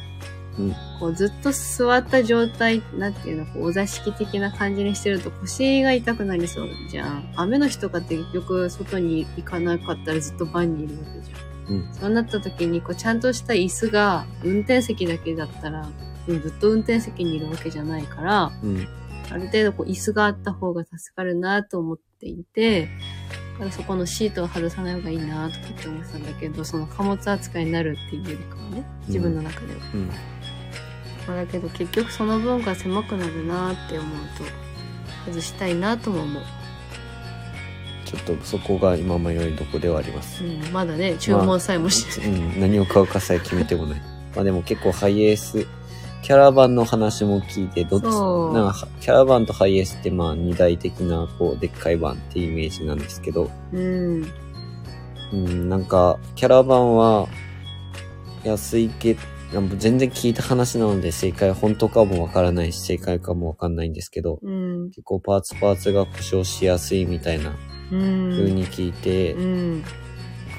[0.59, 7.33] うんこうずっと座った状態、なんていうの、こうお座敷的な感じにしてると腰が痛くなりそうじゃん。
[7.37, 11.75] 雨の日とかって結局外に行かなかったらずっとバンにいるわけじゃん。
[11.75, 15.89] うんそうなった時に、こうちゃんとした椅子が運転席だけだったら、
[16.29, 18.87] うんずっと運転席にいるわけじゃないから、うん
[19.31, 22.89] ある程度こう椅子があった方が助かるなと思っていて、
[23.55, 29.81] だからそこのシートを外さない方がいいなとかって思ってたんだけど、その貨物扱いになるっていうよりかはね、自分の中では。
[29.95, 30.11] うん
[31.27, 34.45] まあだけど結局その分が狭くなるなって思うと、
[35.31, 36.43] 外したいなとも思う。
[38.05, 42.41] ちょっとそこが今迷いどこではありますうん、まだね、注文さえもしてない。
[42.41, 44.03] うん、何を買うかさえ決めてもない。
[44.35, 45.67] まあでも結構ハイエース、
[46.23, 54.27] キャラバンの話も聞いて、どっち、なんかキャラバンとハイエースってまあ二大的なこうでっかいバンっていうイメージなんですけど、うん。
[55.33, 57.29] うん、なんかキャラバンは
[58.45, 59.32] 安いけなんか
[59.77, 64.89] 全然聞いた話なので正解本当かもわからないし正解かもわかんないんですけど、うん。
[64.89, 67.55] 結構パーツパーツが故障しやすいみたいな
[67.91, 68.31] うん。
[68.31, 69.85] 風に聞いて、うん。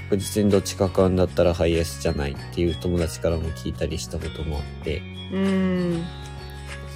[0.10, 5.02] 確実にどっちか買うんだったらハイエースじゃないっていう友達からも聞いたりしたこともあって、
[5.32, 6.04] うん。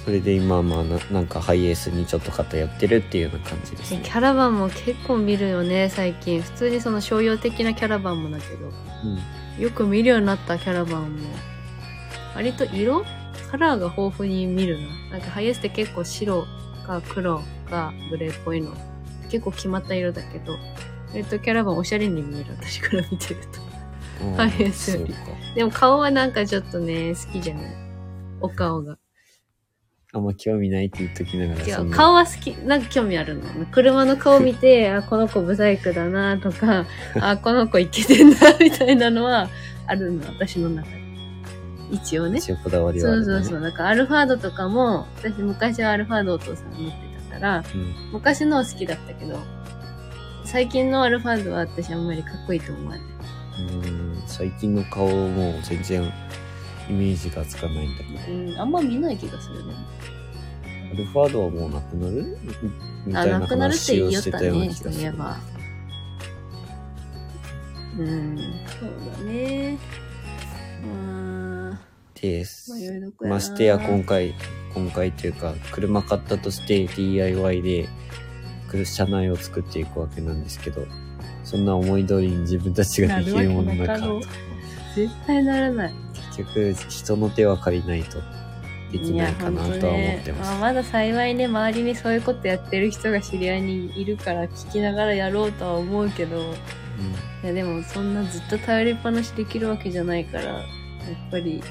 [0.04, 4.00] それで今はまあななんかハイエースにちょっと偏ってるっていうような感じですね。
[4.04, 6.40] キャラバンも結構見るよね、最近。
[6.40, 8.68] 普通にその商用的なキャラバンもだけど。
[8.68, 9.62] うん。
[9.62, 11.28] よく見るようになったキャラバンも。
[12.38, 13.04] 割と色
[13.50, 14.86] カラーが豊富に見るな。
[15.10, 16.46] なんかハイエースって結構白
[16.86, 18.72] か黒かグレーっぽいの。
[19.28, 20.56] 結構決まった色だけど。
[21.14, 23.40] えっと、キャラバンおしゃれに見える、私から見てる
[24.20, 24.36] と。
[24.36, 25.12] ハイエースより。
[25.56, 27.64] でも顔はなんかちょっとね、好きじゃない。
[28.40, 28.98] お顔が。
[30.12, 33.66] あんま興味ないって言っときながら違う、そんな顔は好き、なんか興味あるの。
[33.72, 36.86] 車の顔見て、 あ、この子ブサイクだなとか、
[37.20, 39.48] あ、この子イケてんな、みたいなのは
[39.88, 40.97] あるの、私の中で。
[41.90, 42.38] 一応ね。
[42.38, 43.24] 一応こだわりはね。
[43.24, 43.60] そうそうそう。
[43.60, 46.96] なんかアルファードとかも、私昔はアルファードお父さん持って
[47.30, 48.12] たから、うん。
[48.12, 49.38] 昔のは好きだったけど、
[50.44, 53.06] 最近のアルファードは私あんまりかっこいいと思わない。
[53.60, 56.12] うん最近の顔も全然
[56.88, 58.32] イメージがつかないんだけど。
[58.32, 59.74] うん、あんま見ない気がするね。
[60.92, 62.38] アルファードはもうなくなる？
[63.04, 64.92] みたあ、いななくなるって話をし言いよってたね、たような気がする。
[64.92, 65.36] そういえば。
[67.98, 68.38] うん、
[68.78, 69.78] そうだね。
[70.80, 71.37] まあ、
[72.20, 72.72] です。
[73.20, 74.34] ましてや今回、
[74.74, 77.88] 今回というか、車買ったとして DIY で、
[78.84, 80.86] 車内を作っていくわけなんですけど、
[81.44, 83.72] そんな思い通りに自分たちができるもの。
[84.94, 85.94] 絶対ならない。
[86.36, 88.18] 結局、人の手は借りないと
[88.92, 90.50] できないかなとは思ってます。
[90.50, 96.54] あ、まだ幸いね、周りにそういうことやってる人が知り合いにいるから聞きながらやろうとは思うけど、
[97.44, 100.64] いやでもそんなずっと頼りっぱなしできるわけじゃないから、やっ
[101.30, 101.62] ぱり、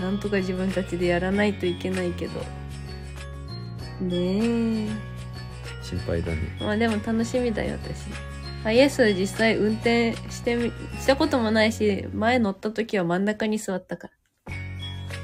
[0.00, 2.40] なんとか自分たちでやらないといけないけど。
[4.00, 4.88] ねえ。
[5.82, 6.38] 心配だね。
[6.60, 8.06] まあでも楽しみだよ、私。
[8.62, 14.54] ハイエース実際運転してみ、したこともないし、前乗った時は真ん中に座ったから。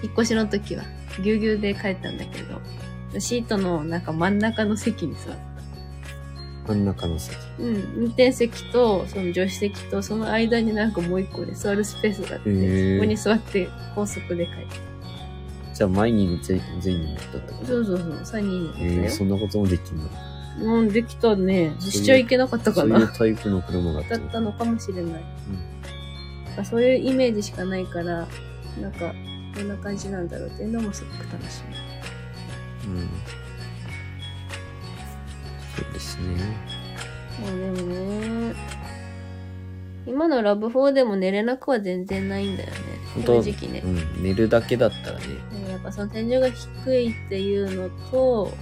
[0.03, 0.85] 引っ越しの時は、
[1.23, 2.61] ぎゅうぎゅうで帰ったんだけど、
[3.21, 5.48] シートのなんか真ん中の席に座った。
[6.69, 7.37] 真ん中の席。
[7.59, 14.89] うん、運転席と、その助手席と、その間になんかもう一個で座るスペースがあって、へーそこに座って高速で帰った。
[15.75, 17.67] じゃあ前に全全員乗ったってこと？
[17.67, 19.11] そうそうそう、3人乗ったえー、よ。
[19.11, 20.05] そんなこともできんの？
[20.61, 21.73] うん、できたね。
[21.79, 22.99] 実車行けなかったかそうな。
[22.99, 24.25] いうタイプの車だったの？
[24.25, 25.23] だったのかもしれない。
[26.57, 28.27] まあそういうイメージしかないから、
[28.81, 29.15] なんか、
[29.55, 31.63] どんな感じなんだろうっていうのもすごく楽し
[32.85, 33.09] うん。
[35.83, 36.25] そうですね。
[37.39, 37.47] み。
[37.51, 38.55] もうでもね、
[40.07, 42.77] 今のラブ4でも寝れなくは全然ないんだよね。
[43.15, 43.43] 本当？
[43.43, 43.89] 正直ねう。
[43.89, 48.53] ん、寝るだけだったらね、でもやっぱその天井が低いっていうのと、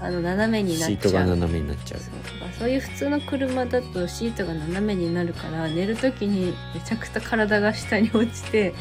[0.00, 0.90] あの、斜めになっちゃう。
[0.90, 2.00] シートが斜めになっちゃう。
[2.00, 2.10] そう
[2.58, 8.72] そういう普通の車だとシートが斜めになるから寝る時にめちゃくちゃ体が下に落ちて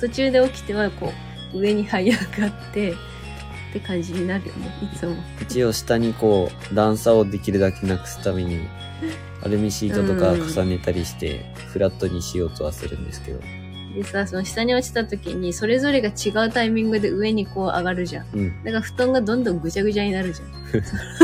[0.00, 1.12] 途中で起きてはこ
[1.54, 2.12] う上に這い上
[2.48, 2.94] がって
[3.70, 5.14] って感じになるよねいつも。
[5.40, 8.58] 一応下にこう段差をできるだけなくすために
[9.42, 13.40] アルミシートとか重ねたりしてフラットにしようとはするんですけど、
[13.94, 18.26] でさその下に落ちた時にそれぞれが違うタイミングで上にこう上がるじゃん。
[18.34, 20.50] うん、だから布団がどんどんぐちゃぐちゃになるじゃん。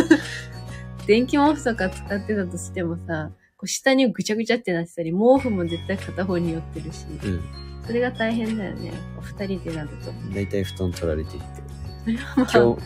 [1.07, 7.07] 電気毛布とか使ってたとしてもさこう下にぐちゃぐちゃってなってたり毛布も絶対片方に寄ってるし。
[7.25, 7.41] うん。
[7.87, 8.93] それが大変だよね。
[9.21, 10.13] 二人でなると。
[10.35, 11.65] だいたい布団取られていって
[12.37, 12.77] 今日、うん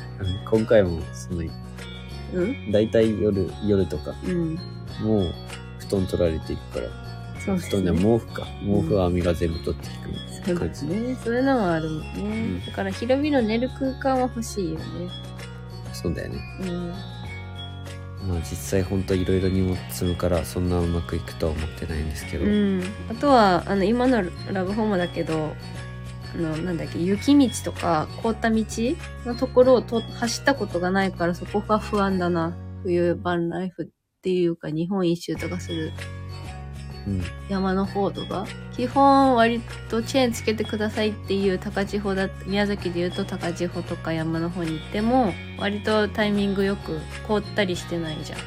[0.50, 1.42] 今回もその、
[2.34, 2.72] うん？
[2.72, 4.54] だいたい夜、夜とか、うん。
[5.02, 5.32] もう
[5.78, 6.86] 布団取られていくから、
[7.44, 7.98] そうです布団でね。
[7.98, 8.46] 毛布か。
[8.64, 10.86] 毛布は網が全部取っていくみたいそうな感じ。
[10.86, 11.16] ですね。
[11.24, 12.22] そういうのもあるもんね。
[12.58, 14.82] んだから広々寝る空間は欲しいよね。
[15.92, 16.38] そうだよね。
[16.62, 16.88] うん。
[18.28, 22.44] まあ実際ほんといろいろ荷物積むからそんなうまくいくとは思ってないんですけど。
[22.44, 22.82] うん。
[23.10, 25.54] あとは、あの、今のラブホームだけど、
[26.34, 28.64] あの、なんだっけ、雪道とか凍った道
[29.26, 32.56] のところをと走ったことがないからそこが不安だな。
[32.82, 35.92] 冬バンライフっていうか日本一周とかする
[37.06, 37.22] うん。
[37.48, 48.38] 山の方とか基本割とチェーンつけてくださいっていう高千穂だ宮崎で言うと高千穂とか山の方に行っても割とタイミングよく凍ったりしてないじゃん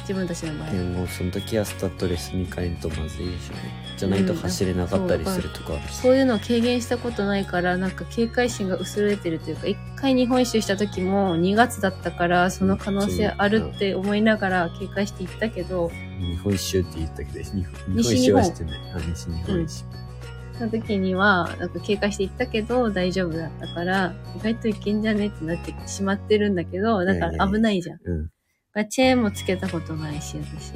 [0.00, 3.83] 自分たちの場合でもその時はスタッドレスに変えんとまずいでしょうね。
[3.96, 5.94] じゃないと走れなかったりするとかあるし。
[5.96, 18.80] そういうのを経験したことないからなんか警戒心が薄れてるというか一回日本一周した時も2月だったからその可能性あるって思いながら警戒していったけど日本一周って言ったけど、日本日本西一周はしてない。
[18.94, 19.84] あ、西日本一周。
[20.58, 27.98] その時には、なんか警戒していったけど大丈夫だったから、意外といけんじゃねってなってしまってるんだけど、だから危ないじゃん。
[28.88, 30.74] チェーンもつけたことないし、私。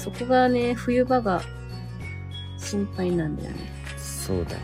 [0.00, 1.42] そこがね、冬場が
[2.66, 3.56] 心配なんだよね。
[3.96, 4.58] そうだね。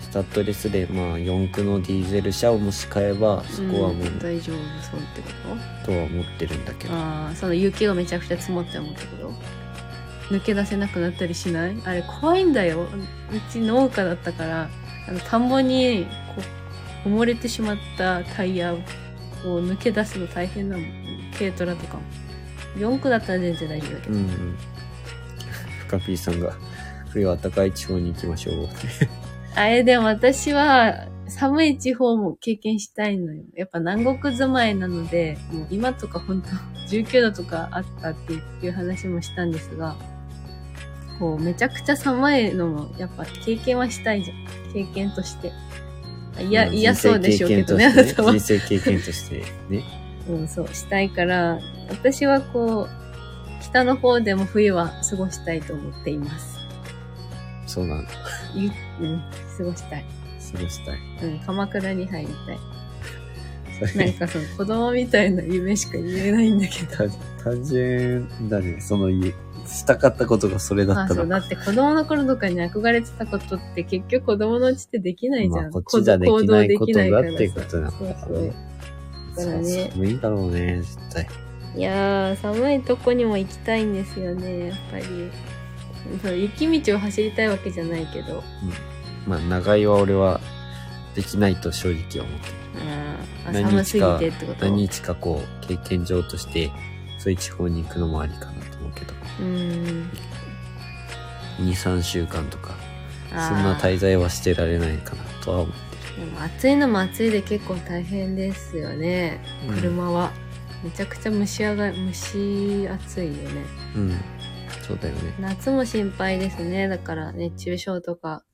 [0.00, 5.28] スタッドレスで、まあ、四駆のディーゼル車をもし買えば、そこはもう、ん大丈夫そうってこ
[5.84, 5.86] と？
[5.86, 6.94] とは思ってるんだけど。
[6.94, 9.32] ああ、その雪がめちゃくちゃ積もって思ったこと？
[10.34, 11.76] 抜け出せなくなったりしない？
[11.84, 12.84] あれ怖いんだよ。
[12.84, 12.88] う
[13.52, 14.68] ち農家だったから、
[15.08, 16.42] あの、田んぼに、こ
[17.06, 18.78] う、埋もれてしまったタイヤを
[19.44, 20.84] 抜け出すの大変なの。
[21.36, 22.02] 軽トラとかも。
[22.76, 24.14] 4区だったら全然大丈夫だけど。
[24.14, 24.56] うんうん。
[25.98, 26.54] フカピーさんが、
[27.10, 28.68] 冬は暖かい地方に行きましょう。
[29.56, 33.44] あれでも私は寒い地方も経験したいのよ。
[33.54, 36.48] やっぱ南国住まいなので、もう今とか本当
[36.88, 38.34] 19度とかあったって
[38.66, 39.96] いう話もしたんですが、
[41.18, 44.72] こうめちゃくちゃ寒いのもやっぱ経験はしたいじゃん。
[44.72, 45.52] 経験として。
[46.42, 48.38] いや、まあ嫌そうでしょうけどね、あなたはね。
[48.40, 48.58] 人。
[48.58, 49.84] 生経験としてね。
[50.28, 51.58] うん、そう、したいから、
[51.90, 53.03] 私はこう、
[53.64, 56.58] 北の方でも冬は過ごしたいと思っています。
[57.66, 58.10] そうなんだ。
[58.54, 59.22] ゆうん、
[59.58, 60.04] 過ごしたい。
[60.52, 60.98] 過ごしたい。
[61.22, 62.58] うん、鎌倉に入りたい。
[63.96, 67.08] なんかその子供みたいな夢しか言えないんだけど。
[67.08, 68.80] た単純だね。
[68.80, 69.34] その家、
[69.66, 71.40] したかったことがそれだあそう、ったのか。
[71.40, 75.62] だって子供の頃とかに憧れてたことって結局子供のうちってできないじゃん。
[75.64, 78.54] まあ、こっちじゃできないことだって行動ことなのそうかそう。
[79.36, 81.43] だからね寒いだろうね、絶対。
[81.76, 85.04] いやー、寒いとこにも行きたいんですよね、やっぱり。
[86.22, 88.44] そう雪道を走りたいわけじゃないけど。
[89.26, 90.40] まあ、長居は俺は
[91.14, 92.24] できないと正直思ってる。
[93.46, 94.64] あーあ、何寒すぎてってこと？
[94.66, 96.70] 何日かこう、経験上として、
[97.18, 100.10] そういう地方に行くのもありかなと思うけど、うん。
[101.58, 102.74] 2、3週間とか、
[103.30, 110.32] そんな滞在はしてられないかなとは思ってでも暑いのも暑いで結構大変ですよね、うん車は。
[110.84, 113.64] めちゃくちゃ蒸し上が、蒸し暑いよね。
[113.94, 114.00] る。
[114.02, 114.12] うん。
[114.86, 115.34] そうだよね。
[115.40, 116.88] 夏も心配ですね。
[116.88, 118.44] だから熱中症とか、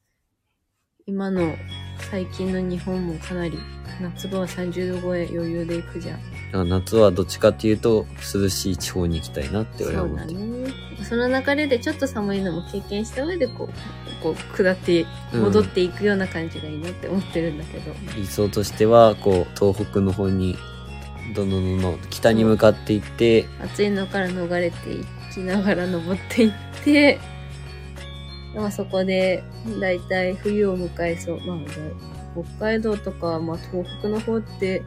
[1.06, 1.54] 今の
[2.10, 3.58] 最近の日本もかなり
[4.00, 6.68] 夏場は30度超え余裕で行くじゃん。
[6.68, 10.40] 夏はどっちかっていうと、涼しい地方に行きたいなって俺はそうだ思ってる。
[10.40, 10.72] ね。
[11.04, 17.92] その流れでちょっと寒いのも経験した上でこう、こう下ってうん戻っていくような感じがいいなって思ってるんだけど。
[18.16, 20.56] 理想としては、こう、東北の方に、
[21.34, 25.04] どんどんどんどん北に向かっていって、暑いのから逃れてい
[25.34, 26.52] きながら登っていっ
[26.84, 27.18] て、
[28.54, 29.42] まあそこで、
[29.80, 31.40] だいたい冬を迎えそう。
[31.46, 31.58] まあ、
[32.58, 34.82] 北海道とか、まあ東北の方って、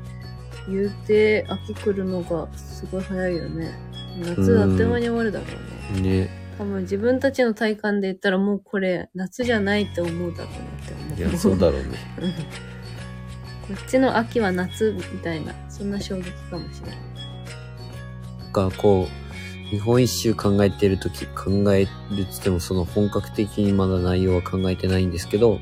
[0.67, 3.71] 言うて秋来るのがすごい早いよね。
[4.19, 5.45] 夏あっという間に終わるだろ
[5.97, 6.21] うね。
[6.21, 11.19] ね、多分自分たちの体感で言ったらもうこれ夏じゃないって思うだろうなって思う。
[11.19, 11.89] いや、そうだろうね。
[12.21, 12.72] うんこ
[13.73, 16.97] っちの秋は夏みたいな、そんな衝撃かもしれない。
[18.53, 25.59] が、こう、日本一周考えてるとき、考えるって言っても、その本格的にまだ内容は考えてないんですけど、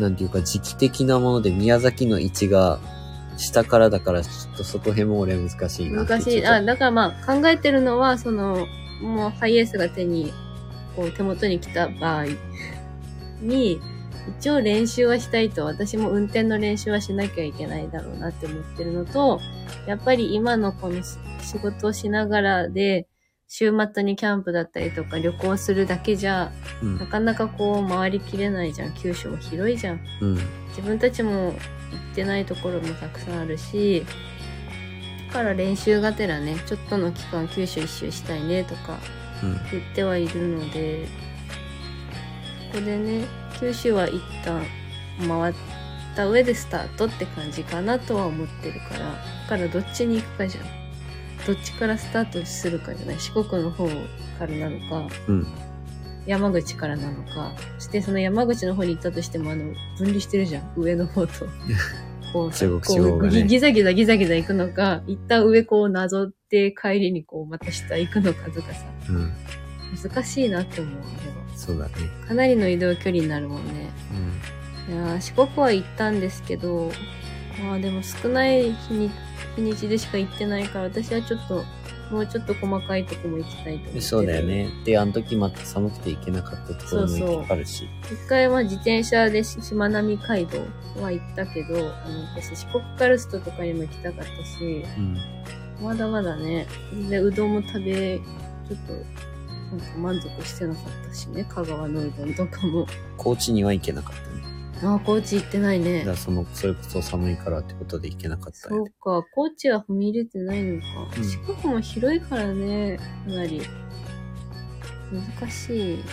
[0.00, 2.78] なんていうか時期的なもので宮崎の位置が
[3.38, 6.04] 下からだから、ちょっとそこへも俺難しいな。
[6.04, 6.46] 難しい。
[6.46, 8.66] あ、だからまあ考えてるのは、その、
[9.00, 10.32] もうハイエースが手に、
[10.94, 12.26] こう手元に来た場合
[13.40, 13.80] に、
[14.38, 19.40] 一応練習はしたいと、私も運転の練習はしなきゃいけないだろうなって思ってるのと、
[19.86, 23.06] やっぱり今のこのし仕事をしながらで、
[23.48, 26.50] 週末にキャンプだったりとか旅行するだけじゃ、
[26.82, 28.94] うんなかなかこう回りきれないじゃん。
[28.94, 30.00] 九州も広いじゃん。
[30.20, 30.34] うん。
[30.68, 31.52] 自分たちも行
[32.12, 34.04] ってないところもたくさんあるし、
[35.28, 38.98] だから練習がてらね、ちょっとの期間九州一周したいねとか
[39.42, 39.52] うん。
[39.70, 41.06] 言ってはいるので、
[42.72, 43.24] ここでね、
[43.58, 44.64] 九州は一旦
[45.26, 45.54] 回っ
[46.14, 49.16] た上でスタートって感じかなとは思ってるから、だ
[49.48, 50.64] からどっちに行くかじゃん。
[51.46, 53.20] どっちからスタートするかじゃない。
[53.20, 53.86] 四国の方
[54.38, 55.46] からなのか、うん。
[56.26, 60.72] 山口からなのか、そしてその山口の方に行ったとしても、あの、分離してるじゃん。
[60.76, 61.46] 上の方と。
[62.32, 69.32] こうさ、中国ねギギザギザギザギザ行くのか、一旦上こうなぞって帰りにこうまた下行くのかとかさ、うん。
[70.02, 71.92] 難しいなって思う、あれそうだね。
[72.22, 72.28] は。
[72.28, 73.90] かなりの移動距離になるもんね。
[74.88, 74.94] うん。
[74.94, 76.92] いやー四国は行ったんですけど、
[77.64, 79.10] まあでも少ない日に、
[79.56, 81.64] 日にちでしか行ってないから、私はちょっと、
[82.10, 84.02] もうちょっと細かいとこも行きたいと思ってる。
[84.02, 84.46] そうだよ。
[84.46, 84.70] ね。
[84.84, 87.88] で、あの時また寒くて行けなかったところもあるし。
[88.04, 90.58] 一回は自転車でししまなみ海道
[91.00, 95.16] は行ったけど、あの、私四国カルストとかにも行きたかったし、うん。
[95.82, 96.66] まだまだね、
[97.10, 99.35] で、うどんも食べ、ちょっと、
[99.78, 102.86] なんか満足してなかったしね、香川のうどんとかも。
[103.16, 104.36] 高知には行けなかったね。
[104.82, 106.10] ああ、高知行ってないねだか。
[106.12, 108.90] らその、それこそ寒いからってことで行けなかったよね。
[109.02, 110.86] そうか、高知は踏み入れてないのか。
[111.16, 113.62] うん四国も広いからね、かなり。
[115.40, 116.04] 難しい。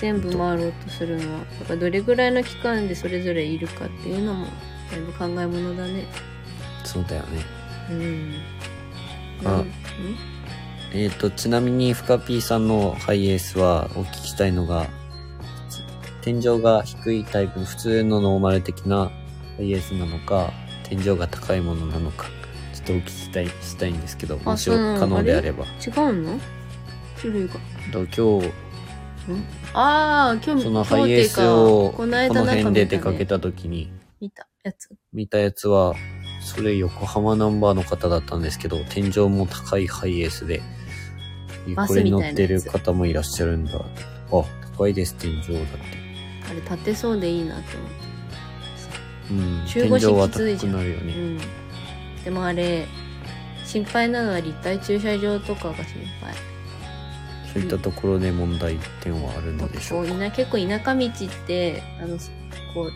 [0.00, 1.40] 全部回ろうとするのは。
[1.60, 4.46] だからどれぐらいの期間でそれぞれいるかっていうのも、
[4.90, 6.06] だいぶ考え物だね。
[6.84, 7.42] そうだよね。
[7.90, 8.34] うん。
[9.44, 9.66] あうん？
[10.92, 14.88] えっ、と、ちなみに、フカピーさんのハイエースはお聞きしたいのが、
[16.22, 19.10] 天井が低いタイプの普通のノーマル的な
[19.56, 20.52] ハイエースなのか、
[20.84, 22.26] 天井が高いものなのか、
[22.74, 25.64] ちょっとお聞きしたい、したいんですけど、もし可能であれば。
[25.64, 26.40] 違うの？
[27.20, 27.54] 種類が。
[27.92, 28.50] 今日、
[29.74, 34.88] ああ、今日、そのハイエースを、ここの辺で出かけた時に、見たやつ。
[35.12, 35.94] 見たやつは、
[36.42, 40.62] それ横浜ナンバーの方だったんですけど、天井も高いハイエースで、
[41.74, 43.72] バスこれ乗みたいなやつってる方もいらっしゃるんだ。
[43.76, 44.44] あ、
[44.76, 45.54] 高いです、天井だって。
[46.48, 48.10] あれ、立てそうでいいなって思って。
[49.30, 49.66] うん。
[49.66, 51.12] 中腰天井はきついじゃんなるよね。
[51.12, 51.38] うん。
[52.24, 52.86] でもあれ、
[53.64, 55.84] 心配なのは立体駐車場とかが心
[56.20, 56.34] 配。
[57.52, 62.16] そういったところで問題点はあるのでしょうう田結構田舎道って、あの、
[62.74, 62.92] こう、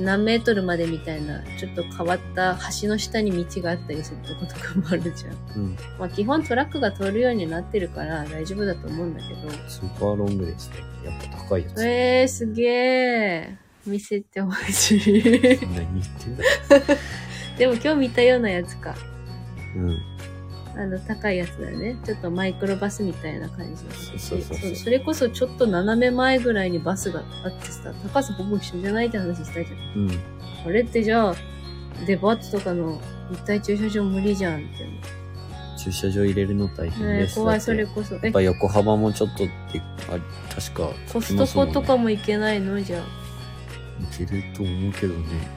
[0.00, 5.32] 何メートルまでみたいな、ちょっと変わった橋の下に道があったりするとことかもあるじゃん。
[5.56, 5.76] うん。
[5.98, 9.50] まあ基本トラックが通るようになってるから大丈夫だと思うんだけど。
[9.68, 10.76] スーパーロングですね。
[11.04, 11.86] やっぱ高いやつ。
[11.86, 13.58] えー、すげえ。
[13.86, 15.22] 見せてほしい。
[15.22, 16.44] 何言ってんだ
[17.58, 18.94] でも今日見たようなやつか。
[19.76, 20.13] うん。
[20.76, 21.96] あの、高いやつだよね。
[22.04, 23.82] ちょっとマイクロバスみたいな感じ
[24.18, 30.02] そうそうそうそれこそちょっと斜め前ぐらいにバスがあってさ、高さほぼ一緒じゃないって話したじゃん。
[30.02, 30.18] うん。
[30.66, 31.34] あれってじゃあ、
[32.06, 33.00] デパートとかの
[33.30, 34.64] 立体駐車場無理じゃんって。
[35.76, 37.34] 駐車場入れるの大変ねです。
[37.36, 38.14] 怖い、それこそ。
[38.16, 40.18] えやっぱ、横幅もちょっとって、あ
[40.54, 42.80] 確か、コストコとかも行けないの？
[42.82, 43.02] じゃあ。
[43.02, 45.53] いけると思うけどね。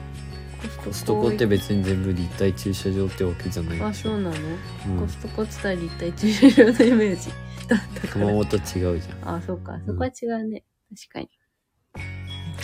[0.76, 3.94] ココストコって別に全部立体駐車場ってわけじゃないあ。
[3.94, 4.36] そうなの、
[4.88, 7.28] うんコストコって言ったら立体駐車場のイメージ
[7.68, 8.08] だったから。
[8.12, 8.60] 熊本違う
[9.00, 9.36] じゃん。
[9.36, 9.78] あ、そうか。
[9.86, 10.64] そこは違うね。
[10.94, 11.28] 確かに。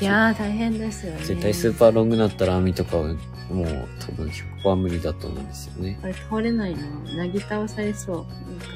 [0.01, 1.19] いやー、大変ですよね。
[1.23, 3.15] 絶対スーパーロングだったら網とかは
[3.49, 4.27] もう多分
[4.65, 6.01] 100%無理だと思うんですよね。
[6.03, 6.81] あれ倒れないの
[7.17, 8.17] なぎ倒されそう。
[8.17, 8.67] なんか、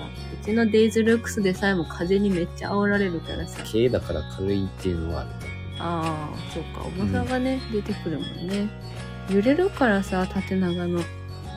[0.40, 3.64] うちのデイズルックスでさえも風にめっちゃ煽られるからさ。
[3.64, 5.30] 軽だから軽いっていうのはある
[5.80, 6.82] ああ、そうか。
[6.82, 8.68] 重さがね、出てくるもんね。
[9.28, 11.00] 揺れるからさ、縦長の。
[11.00, 11.04] う。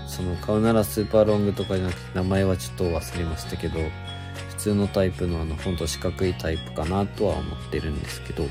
[0.08, 3.80] その買うならスーパーロングとかじゃなくて名前はちょっと忘れましたけど、
[4.50, 8.48] 普通のタイプのあのほんと四角いタイプかなとは思ってるんですけど、う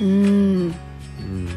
[0.00, 0.66] ーん。
[0.66, 1.48] うん。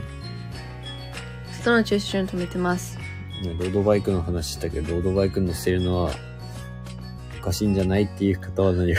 [1.64, 2.98] 外の駐車場に止めてます。
[2.98, 6.12] ねロードバイクの話したけど、ロードバイク乗せるのは、
[7.42, 8.96] かしいんじゃないっていう方は何を？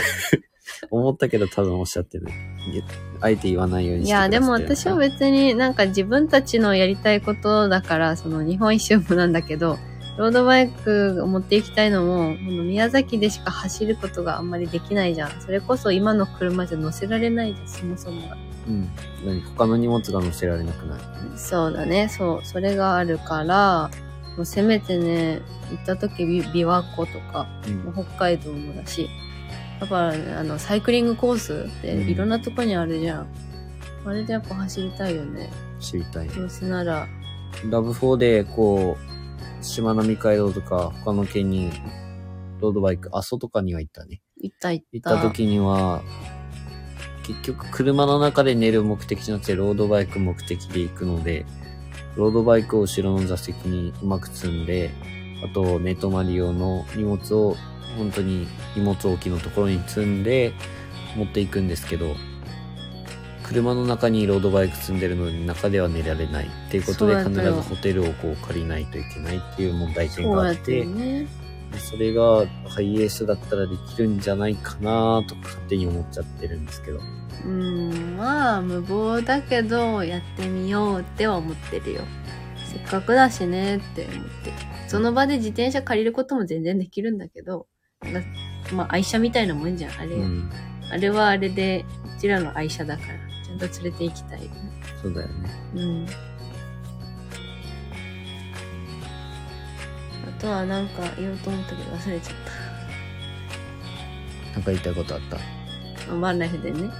[0.91, 2.33] 思ったけど多分おっしゃってない。
[2.71, 2.83] いや
[3.21, 9.77] あえて言わないようにしていや、でも私は別になんか自分たちのやりたいことだから、その日本一周もなんだけど、
[10.17, 15.31] ロードバイクを持っていきたいのも、この宮崎でしか走ることがあんまりできないじゃん。
[15.41, 18.37] それこそ今の車じゃ乗せられないじゃん、そもそもが。
[18.67, 18.89] うん。
[19.25, 21.01] 何他の荷物が乗せられなくなる。
[21.37, 22.45] そうだね、そう。
[22.45, 23.89] それがあるから、
[24.35, 27.93] もうせめてね、行った時び琵琶湖とか、うん。
[27.93, 29.09] 北海道もだし、
[29.79, 33.27] だからね、あの、サイクリングコースってうんいろんなとこにあるじゃん。
[34.05, 35.49] あれでやっぱ走りたいよね。
[35.79, 36.27] 知りたい。
[36.29, 37.07] どうせなら、
[37.69, 38.97] ラブ4で、こ
[39.61, 41.71] う、しまなみ海道とか、他の県に、
[42.59, 44.21] ロードバイク、阿蘇とかには行ったね。
[44.41, 45.15] 行った行行った。
[45.15, 46.01] った時には、
[47.23, 51.45] 結局車の中で寝る目的じゃなくて、ロードバイク目的で行くので、
[52.15, 54.91] ロードバイクを後ろの座席にうまく積んで、
[55.43, 57.55] あと寝泊まり用の荷物を
[57.99, 60.53] 本当に荷物置きのところに積んで
[61.15, 62.15] 持っていくんですけど、
[63.43, 71.27] 車の中にロードバイク積んでるのに中では寝られないっていうことで必ずホテルをこう借りないといけないっていう問題点があってて、ね。
[71.77, 76.99] それがハイエースだったらできるんじゃないかなとか勝手に思っちゃってるんですけど。
[77.45, 82.01] うん、まあ、無謀だけど、やってみようっては思ってるよ。
[82.71, 84.53] せっかくだしねって思って。
[84.87, 87.67] その場で自転車借りることも全然できるんだけど、
[88.71, 89.91] まあ、愛車みたいなもんじゃん。
[89.99, 90.49] あれ、うん。
[90.91, 91.85] あれはあれで、
[92.17, 93.09] うちらの愛車だから、
[93.45, 94.49] ちゃんと連れて行きたい。
[95.01, 95.33] そうだよね。
[95.75, 96.07] うん。
[100.27, 102.35] あとはなんか言おうと思ったけど忘れちゃっ
[104.53, 105.37] なんか言いたいことあった。
[106.05, 106.13] た？
[106.15, 106.79] ワンライフでね。
[106.81, 106.91] うん。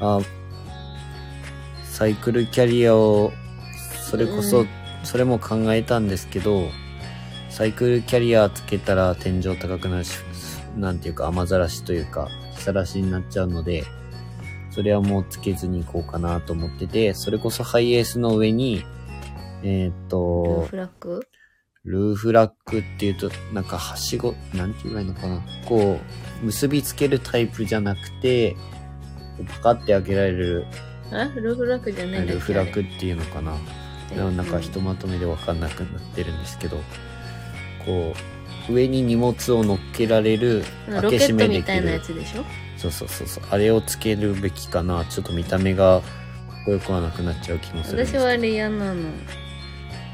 [0.00, 0.20] あ、
[1.84, 3.32] サイクルキャリアを、
[4.08, 4.68] それこそ、うん
[5.04, 6.70] それも考えたんですけど、
[7.54, 10.18] サイクルキャリアつけたら天井高くなるし、
[10.76, 13.84] なんていうか雨ざらしというか、日さらしになっちゃうので、
[14.72, 18.84] それはもうつけずに行こうかなと思ってて、それこそハイエースの上に、
[19.62, 21.24] えーっルーと、フラッグ
[21.84, 25.40] ルーフラッグっていうと、なんかはしご、なんて言えばいいのかな。
[25.64, 26.00] こ
[26.42, 28.56] う、結びつけるタイプじゃなくて、
[29.48, 30.66] パカって開けられる
[31.12, 33.56] あルーフラッグじゃないルーフラッグあっていうのかな。
[34.32, 36.80] なんかひとまとめでわかんなくなってるんですけど、
[37.84, 38.14] こ
[38.68, 42.04] う、上に荷物を乗っけられるうんロケッ開け閉めでみたいなやる。
[42.04, 42.44] つでしょ？
[42.76, 43.44] そうそうそうそう。
[43.50, 45.04] あれをつけるべきかな。
[45.04, 46.06] ちょっと見た目がか
[46.62, 48.24] っこよくはなくなっちゃう気もするんですけど。
[48.24, 49.02] 私はあれ嫌なの。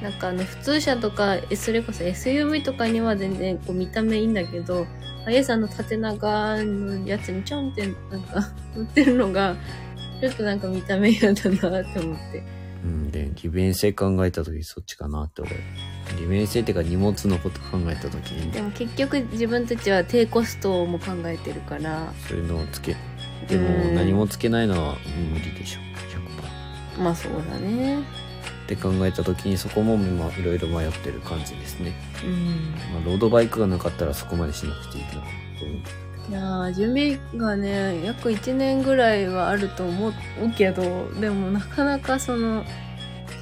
[0.03, 4.87] なんかあの普通車とか、えそれこそ SUV とかには全然こう見た目いいんだけど、
[5.27, 9.57] あやさんの縦長のやつにちょんってなんか乗ってるのが、
[10.21, 12.43] ちょっとなんか見た目嫌だなって思って。
[12.85, 15.51] うん、で、利便性考えた時そっちかなって俺。
[16.19, 22.97] 利便性っていうか荷物のこと考えた時に、でも結局自分たちは低コストも考えてるから、そういうのをつけ、
[23.49, 24.97] でもうん何もつけないのは
[25.33, 25.81] 無理でしょ。
[26.99, 27.03] 100%。
[27.03, 27.99] まあそうだね。
[28.01, 28.03] っ
[28.67, 31.93] て考えた時にそこも今いろいろ迷ってる感じですね。
[32.25, 32.75] うん。
[32.95, 36.10] まあ、ロードバイクがなかったらそこまでしなくていいなう。
[36.29, 40.13] いやー準備がね約1年ぐらいはあると思う
[40.57, 42.65] けどでもなかなかその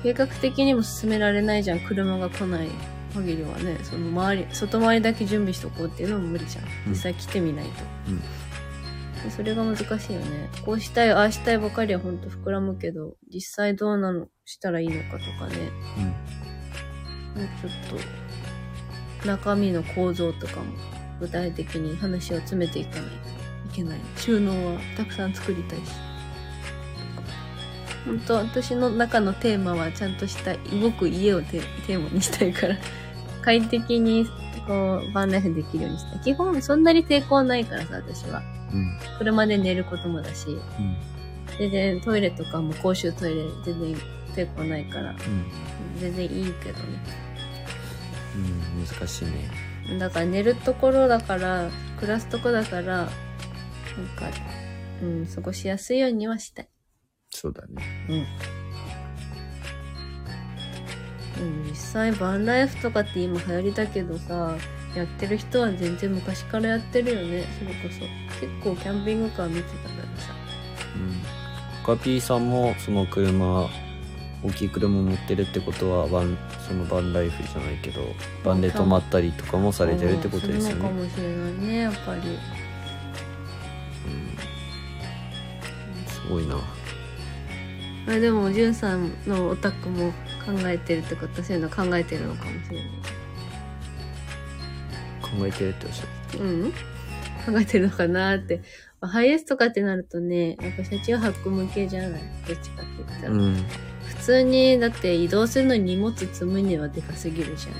[0.03, 1.81] 計画的にも進められないじゃん。
[1.81, 2.69] 車が来ない
[3.15, 3.79] 限りはね。
[3.83, 6.65] その周り外回りだけ準備しとこうっていうのも無理じゃん。
[6.65, 6.71] うん。
[6.91, 7.71] 実際来てみないと、
[8.09, 8.21] うん。
[8.21, 10.51] でそれが難しいよね。
[10.65, 15.71] こうしたいああしたいばかりはほんと膨らむけど実際どうなのしたらいいのかとかね。
[17.35, 18.01] もうちょっ
[19.23, 20.67] と中身の構造とかも
[21.21, 23.15] 具体的に話を詰めていかないと
[23.73, 23.99] いけない。
[24.17, 25.83] 収納はたくさん作りたいし。
[28.05, 32.77] 本当私の中のテーマはちゃんとした動く家をテテーマにしたいから、
[33.43, 34.27] 快適に
[34.67, 36.21] こうバンライフできるようにしたい。
[36.21, 38.43] 基本そんなに抵抗ないからさ、私は。
[38.73, 38.81] うん。
[38.81, 38.99] うん。
[39.19, 40.53] 車で寝ることもだし、う
[40.83, 40.97] ん。
[41.59, 43.97] 全然トイレとかも公衆トイレ全然
[44.35, 45.17] 抵抗ないから、うん。
[46.01, 46.85] 全然いいけどね。
[48.37, 48.39] う
[48.81, 48.85] ん。
[48.85, 49.68] 難しいね。
[49.99, 53.11] だから寝るところだから、暮らすとこだから、なんか、
[55.03, 56.69] うん、過ごしやすいようにはしたい。
[57.31, 57.83] そうだね。
[58.09, 58.27] うん。
[61.69, 64.57] 実際バンライフとかって今流行りだけどさ、
[64.95, 68.01] やってる人は全然昔からやってるよね、それこそ。
[68.41, 70.33] 結構キャンピングカー見てたからさ。
[70.97, 71.23] うん。
[71.85, 73.69] カピーさんもその車、
[74.45, 78.01] 大きい車持ってるってことは、バン、そのバンライフじゃないけど、
[78.45, 81.03] バンで泊まったりとかもされてるってことですよるのかね。
[81.03, 82.21] もしれないね、やっぱり。
[86.07, 86.57] すごいな。
[88.07, 90.13] あでも、じゅんさんのオタクも
[90.47, 92.89] 考えてるってことはそういうの考えてるのかもしれない。
[95.21, 96.79] 考えてるっておっしゃってうん考
[97.61, 98.63] えてるのかなって。
[99.01, 102.23] まあハイエースとかってなるとね、やっぱ車中泊向けじゃない？
[102.47, 103.33] どっちかって言ったら。
[103.33, 103.57] うん。
[104.29, 107.79] 普通に、だって移動するのに荷物積むにはでかすぎるじゃんね。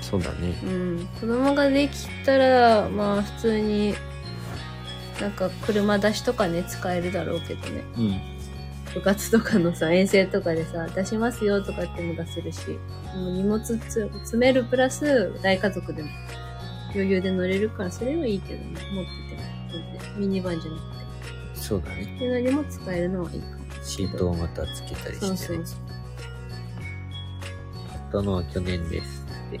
[0.00, 0.58] そうだね。
[0.64, 1.08] うん。
[1.20, 3.94] 子供ができたら、まあ普通に、
[5.20, 7.84] なんか車出しとかね、使えるだろうけどね。
[7.98, 8.20] うん。
[8.94, 12.60] 部活とかのさ、遠征とかでさ、出しますよとかっても出せるし、
[13.14, 14.08] もう荷物つ詰
[14.38, 16.08] めるプラス大家族でも
[16.94, 20.18] 余裕で乗れるから、それはいいけどね、持ってても。
[20.18, 20.82] ミニバンじゃなく
[21.54, 22.06] そうだね。
[22.06, 22.14] て。
[22.14, 23.63] っていうのにも使えるのはいいかも。
[23.84, 25.36] シートをまたつけたりして、ね。
[25.36, 25.78] そうそうそう。
[27.88, 29.60] 買ったのは去年ですって。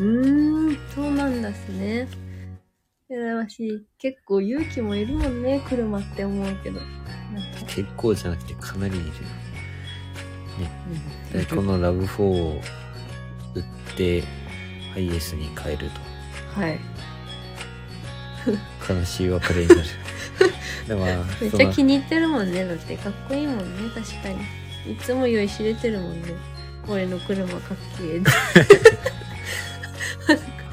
[0.00, 2.08] うーん、そうなんだっすね。
[3.10, 3.86] 羨ましい。
[3.98, 6.80] 結構勇気もいるもんね、車って思うけど。
[7.66, 9.06] 結構じゃなくてかなりいる。
[11.32, 12.60] うんで、このラブ4を
[13.54, 13.62] 売っ
[13.96, 14.22] て、
[14.92, 15.88] ハイエースに変える
[16.54, 16.78] はい。
[18.86, 18.92] と。
[18.92, 19.80] 悲しい別れになる。
[20.88, 22.64] でもまあ、めっちゃ気に入ってるもんね。
[22.64, 23.64] だってかっこいいもんね、
[23.94, 24.92] 確かに。
[24.92, 26.34] いつも酔い知れてるもんね。
[26.88, 28.20] 俺の車かっけえ。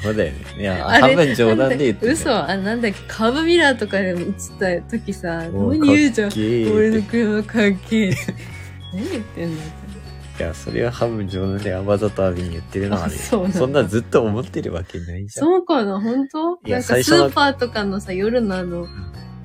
[0.02, 0.38] そうだよね。
[0.60, 2.14] いや、あれ半分冗談で言ってる。
[2.14, 2.32] 嘘？
[2.32, 6.32] あ、なんだっけ、カーブミラーとかでも映った時さ、何言うじゃん？
[6.74, 8.16] 俺の車かっけえ。
[8.94, 9.56] 何言ってんの？
[9.56, 9.60] い
[10.40, 13.16] や、それは半分冗談でわざとアビに言ってるのはね。
[13.16, 15.46] あそそんなずっと思ってるわけないじゃん。
[15.48, 16.60] そうかな本当？
[16.70, 18.88] なんかスーパーとかのさ、夜のあの、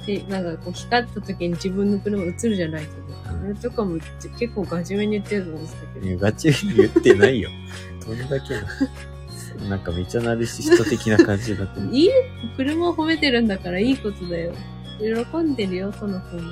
[0.06, 3.12] でなんかこう光った時に自分の車映るじゃないけど。
[3.24, 3.98] あれとかも
[4.38, 6.06] 結構ガチめに言ってると思うんですけど。
[6.06, 7.50] いやガチに言ってないよ。
[8.06, 9.68] どんだけな。
[9.68, 11.88] なんかめっちゃナルシスト的な感じになってる。
[11.92, 12.10] いい
[12.56, 14.52] 車を褒めてるんだからいいことだよ。
[14.98, 16.42] 喜んでるよ、その子も。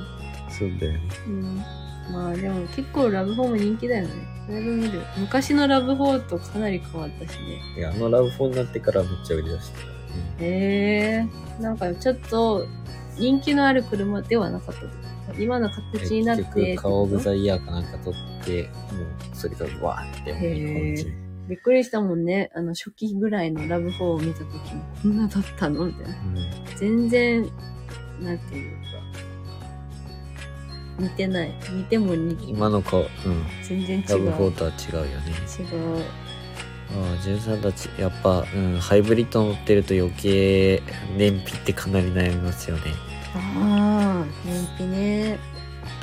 [0.49, 1.01] そうだよね。
[1.27, 1.57] うん。
[2.13, 4.15] まあでも結構ラブホーム人気だよね。
[4.49, 5.01] だいぶ見る。
[5.19, 7.61] 昔のラブホーとかなり変わったしね。
[7.77, 10.45] いや、あのラブ4になってからめっちゃ売り出してた。
[10.45, 10.49] へ
[11.21, 11.63] えー。
[11.63, 12.67] なんかちょっと
[13.21, 15.41] 人気のある車ではなかった。
[15.41, 16.45] 今の形になって。
[16.45, 18.69] 結局、顔オブザイヤーかなんか取って、も
[19.33, 21.13] う、それがわーって思い込んじ
[21.49, 22.51] びっくりしたもんね。
[22.55, 24.61] あの初期ぐらいのラブホーを見た時も、
[25.03, 26.15] こんなだったのみたいな。
[26.77, 27.43] 全然、
[28.23, 28.81] なんていうか、
[31.01, 31.53] 似てない。
[31.73, 33.09] 似ても似うん、て今の顔、うん。
[33.63, 34.49] 全然違ラブう。
[34.49, 35.33] 4とは違うよね。
[35.59, 35.63] 違
[35.99, 36.05] う。
[36.93, 40.83] ああ、ジュンさんたち、やっぱ、うん、ハイブリッド乗ってると余計、
[41.17, 43.10] 燃費ってかなり悩みますよね。
[43.35, 45.39] ああ、燃費ね。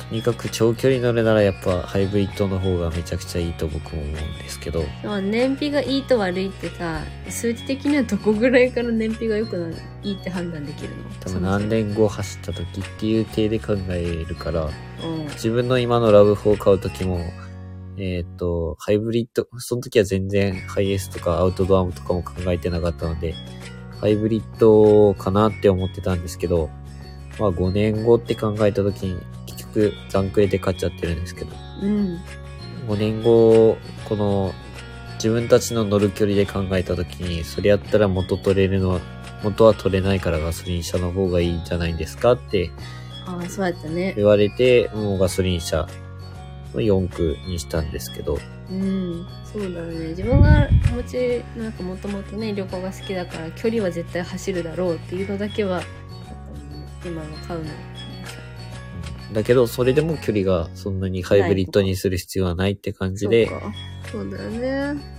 [0.08, 4.82] とにかく長距離乗るならやっぱハイブリッドの方がめちゃくちゃいいと僕も思うんですけど、
[5.20, 11.04] 燃費がいいと悪いってさ、数値的にはどこぐらいから燃費が良くなる、いいって判断できるの？
[11.20, 15.24] 多分何年後走った時っていう体で考えるから、うん。
[15.32, 17.20] 自分の今のラブ4を買う時も、
[17.98, 23.34] えっ、と、ハイブリッド、その時は全然ハイエースとかアウトドアとかも考えてなかったので、
[24.00, 26.70] ハイブリッドかなって思ってたんですけど、
[27.38, 31.50] まあ5年後って考えた時に結局残クレで買っちゃってるんですけど、
[31.82, 32.18] うん。
[32.88, 33.76] 5年後、
[34.08, 34.52] この
[35.14, 39.00] 自分たちの乗る距離で考えた時に、それやったら元取れるのは、
[39.42, 42.72] 元は取れないからガソリン車の方がいいんじゃないですかって
[43.28, 44.14] ああ、そうやったね。
[44.16, 45.86] 言われて、もうガソリン車
[46.74, 48.38] の4区にしたんですけど、
[48.70, 49.26] うん。
[49.44, 50.08] そうだね。
[50.08, 55.82] 自分が持ち、なんかもともとね、旅行が好きだから、距離は絶対走るだろうっていうのだけは、
[57.04, 57.70] 今の買うの。
[59.32, 63.72] だけど、それでも距離がそんなにハイブリッドにする必要はないって感じで、そうか。
[64.12, 65.18] そうだよね。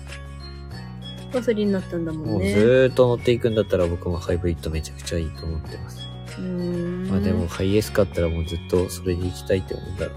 [1.31, 2.55] ガソリンになったんだももうずんね。
[2.55, 5.99] ーっと乗っていくんだったら僕もハイブリッドめちゃくちゃいいと思ってます。
[6.39, 7.07] うーん。
[7.07, 10.15] まあでも、ハイエース買ったらもうずっとそれで行きたいって思うんだろう。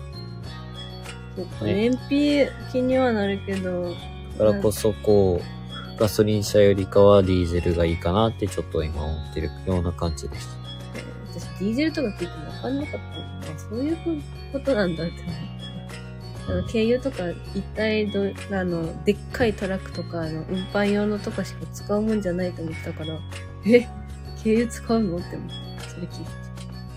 [1.37, 3.91] そっか、ね燃費気にはなるけど、
[4.39, 10.62] だからこそ、こう、ガソリン車よりかはディーゼルがいいかなってちょっと今思ってるような感じです。
[11.63, 15.35] ディーゼルとか聞いて分かんなかったのあそういうことなんだって思っ
[16.47, 16.53] た。
[16.53, 17.19] あの、軽油とか
[17.55, 23.17] 一体ど、あの、でっかいトラックとか、あの、運搬用のとかしか使うもんじゃないと思ったから、
[23.65, 23.87] え？
[24.43, 26.31] 軽油使うのって思って、それ聞いて。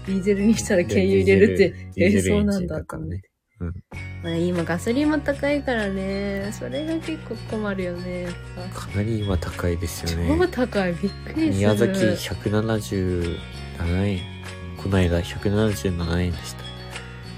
[0.08, 3.22] ディーゼルにしたら軽油入れるって、えーそうなんだエンジンからね。
[3.60, 3.74] うん。
[4.24, 8.28] まあ今ガソリンも高いからね、それが結構困るよね。
[8.74, 10.48] かなり今高いですよ超ね。
[10.48, 11.54] 高い、びっくりする。
[11.54, 13.38] 宮崎177
[14.08, 14.35] 円。
[14.86, 16.64] この間177円でした。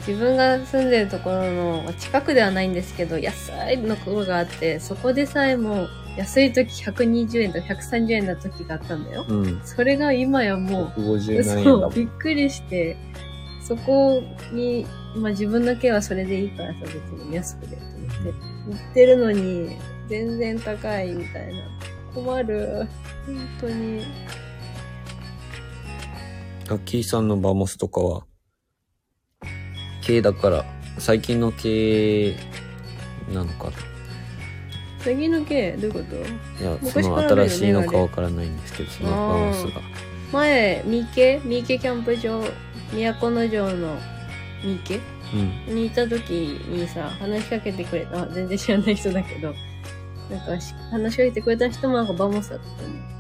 [0.06, 5.88] 自分が住んでるところのまあ近くではないんですけど安いのところがあってそこでさえも
[6.18, 9.26] 安い時120円とか130円の時があったんだよ。
[9.30, 9.62] うん。
[9.64, 12.98] それが今やも150うそうんびっくりして
[13.64, 14.22] そこ
[14.52, 14.86] に、
[15.16, 18.30] まあ、自分だけはそれでいいからさ別に安くでと思って
[18.70, 19.78] 売ってるのに
[20.10, 21.64] 全然高いみたいな。
[22.14, 22.88] 困る。
[23.26, 24.04] 本当に
[26.68, 28.26] ナッキーさんのバモスとかは、
[30.06, 30.66] 軽だから、
[30.98, 32.36] 最近の軽
[33.34, 33.72] なのかな？
[35.00, 36.16] 次の軽どういうこと？
[36.18, 39.82] いや、その新しいのかわからないんですけど、そのバモスが。
[40.34, 42.44] 前、御池御池キャンプ場、
[42.92, 43.98] 都城の
[44.62, 45.00] 御池
[45.68, 45.76] うん。
[45.76, 49.54] にいた時にさ、話しかけてくれた、あ全然知らない人だけど、
[50.30, 53.17] なんかし話しかけてくれた人もなんかバモスだったね。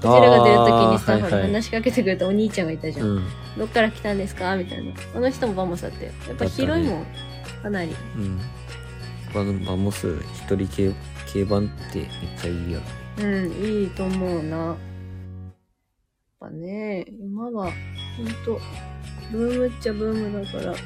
[0.00, 3.06] うちらが出る時にさ、話しかけてくれたお兄ちゃんがいたじゃん。
[3.06, 3.24] うん。
[3.58, 4.56] どっから来たんですか？
[4.56, 4.92] みたいな。
[5.14, 6.12] あの人もバモスだったよ。
[6.28, 7.06] やっぱ広いもん。
[7.62, 7.94] かなり。
[8.16, 8.38] うん。
[9.32, 10.94] ババモス、一人軽、
[11.32, 12.08] 軽バンってめっ
[12.40, 12.84] ちゃいいよね。
[13.18, 14.56] うん、いいと思うな。
[14.56, 14.76] やっ
[16.40, 17.70] ぱね、今は、
[18.16, 18.60] ほんと、
[19.30, 20.76] ブームっちゃブームだから、やっ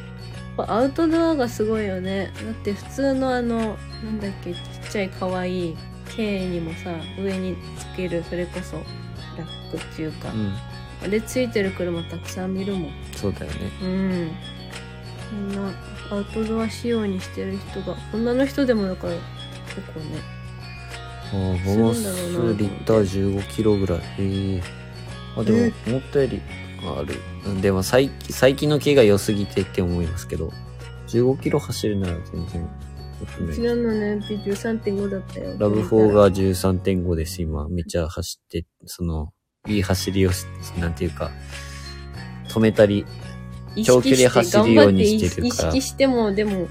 [0.56, 2.32] ぱアウトドアがすごいよね。
[2.44, 4.60] だって普通のあの、なんだっけ、ちっ
[4.90, 5.76] ちゃい可愛い
[6.14, 8.76] 軽にもさ、上につける、それこそ、
[9.36, 10.54] ラックっていうか、うん。
[11.02, 12.90] あれついてる車たくさん見るもん。
[13.14, 13.58] そうだよね。
[13.82, 14.30] うん。
[15.30, 15.72] そんな、
[16.10, 19.14] アウトドア仕様にしてる人が、女の人でもだから、
[19.74, 20.18] 結構ね、
[21.32, 23.98] ああ、するんだろうスリッター15キロぐらい。
[23.98, 24.02] へ
[24.56, 24.62] え。
[25.36, 26.40] あ、でも、思ったより
[26.82, 27.60] ある。
[27.60, 30.52] でも最近、最近の毛が良すぎてって思いますけど、
[31.08, 32.68] 15キロ走るなら全然。
[33.20, 35.56] うちらの燃費13.5だったよ。
[35.58, 37.68] ラブ4が13.5です、今。
[37.68, 39.32] めっちゃ走って、その、
[39.66, 40.44] いい走りをし、
[40.78, 41.30] なんていうか、
[42.48, 43.06] 止めたり、
[43.84, 46.68] 長距離走るようにしてるから意識しても、でも、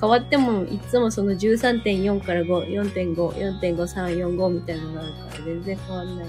[0.00, 3.14] 変わっても、いつもその13.4から5、4.5、
[3.60, 6.26] 4.5、3、45みたいなのがあるから、全然変わんない。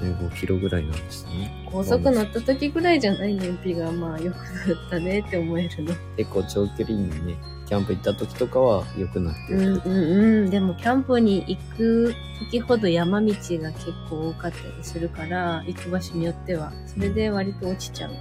[0.00, 1.68] 15キロぐらいなんですね。
[1.70, 5.94] 高速乗った時ぐらいじゃない燃費が、まあ、良くなったねって思えるの。
[6.16, 7.36] 結構長距離にね、
[7.66, 9.58] キャンプ行った時とかは良くなってる。
[9.58, 10.50] うんうんうん。
[10.50, 12.14] でも、キャンプに行く
[12.50, 13.34] 時ほど山道が
[13.72, 16.72] 結構多かったりするから、行く場所によっては。
[16.86, 18.16] それで割と落ちちゃうこ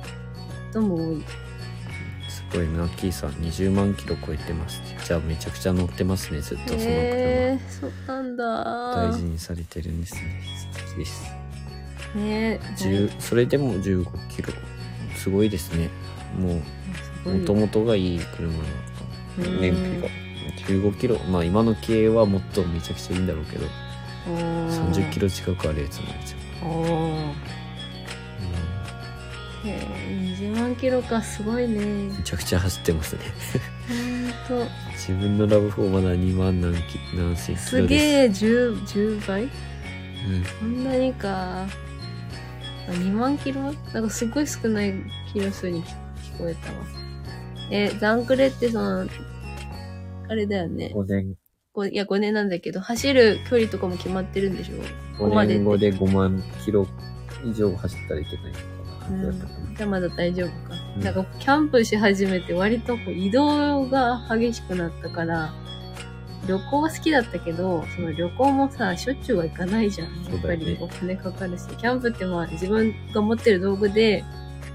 [0.71, 1.23] とも多い。
[2.29, 4.81] すごいな、キーさん20万キロ超えてます。
[5.05, 6.89] じゃあめちゃくちゃ乗ってますね、ずっとその車。
[6.89, 8.45] へえー、そうなんだ。
[8.95, 10.41] 大事にされてるんですね。
[10.73, 11.23] 素敵です。
[12.15, 12.59] ねえ。
[12.77, 14.53] 10それでも15キロ。
[15.15, 15.89] すごいですね。
[16.39, 16.61] も
[17.25, 18.69] う、もともとがいい車なのか。
[18.87, 18.92] うん
[19.38, 20.07] 燃費が。
[20.67, 21.17] 15キロ。
[21.29, 23.65] まあ今の系はもっとめちゃくちゃいいんだろうけど、
[24.27, 25.27] 30キロ。
[25.27, 26.69] ロ近くあるやつになっちゃう。
[26.69, 27.34] おー
[29.65, 29.88] へえ、
[30.38, 31.77] 20万キロか、すごいね。
[31.77, 33.21] うんめちゃくちゃ走ってますね。
[34.47, 34.67] ほんと。
[34.91, 37.69] 自分のラブ4まだ2万何キ何千キロです。
[37.69, 39.43] すげえ、10、10倍？
[39.43, 39.49] うん。
[40.59, 41.63] そんなにか。
[41.63, 41.67] あ
[42.89, 43.61] 2万キロ？
[43.93, 44.93] なんかすごい少ない
[45.31, 46.77] キロ数に聞こえたわ。
[47.71, 49.07] え、ザンクレってその、
[50.30, 50.91] あれだよね。
[50.95, 51.36] 5年、
[51.74, 54.78] こういや、5年なんだけど、走る距離とかも決まってるんでしょ？
[55.17, 56.88] ここ5まで年後で5万キロ
[57.45, 59.76] 以上走ったらいけないみたいな感じだったかな。
[59.76, 60.55] じゃあまだ大丈夫か。
[60.97, 65.51] うんなんか、キャンプし始めて割とこう移動が激しくなったから、
[66.47, 70.07] 旅行は好きだったけど、その旅行もさ、しょっちゅうは行かないじゃん。
[70.07, 71.65] やっぱそうだよねりお金かかるし。
[71.78, 74.24] キャンプってまあ自分が持ってる道具で、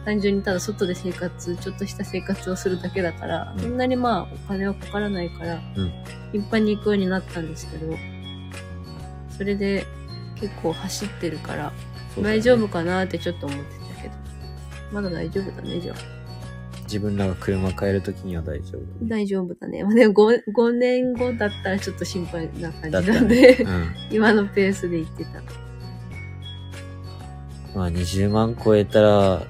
[0.09, 5.92] 単純にただ外で生活、ちょっとした生活をするだけだから、うんそんなにまあお金はかからないから、うん
[6.32, 7.94] 頻繁に行くようになったんですけど、
[9.36, 9.86] それで
[10.36, 11.72] 結構走ってるから、
[12.16, 13.64] ね大丈夫かなってちょっと思って
[13.96, 14.14] たけど。
[14.92, 15.96] まだ大丈夫だね、じゃあ。
[16.84, 18.82] 自分らが車買えるときには大丈夫。
[19.02, 19.84] 大丈夫だね。
[19.84, 23.56] まあ、でも 5, 5年後だったらちょっと心配な感じなんで、ね。
[23.61, 23.94] うん。
[24.11, 25.42] 今のペースで行ってた。
[27.74, 29.46] まあ20万超えたら、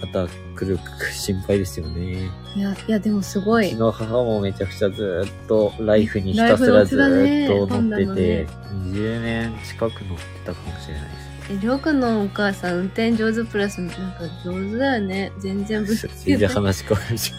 [0.00, 2.30] 肩くるく心配ですよね。
[2.56, 3.76] いや、いや、でもすごいうち。
[3.76, 11.28] の母もめちゃくちゃずーっとライフにひたすらずーっと乗ってて、20年近く乗ってたかもしれないです。
[11.50, 13.96] え、りょうくんのお母さん運転上手プラス、なんか
[14.44, 15.32] 上手だよね。
[15.38, 16.54] 全然ぶつけ全然ない。
[16.56, 17.32] 話変わるじ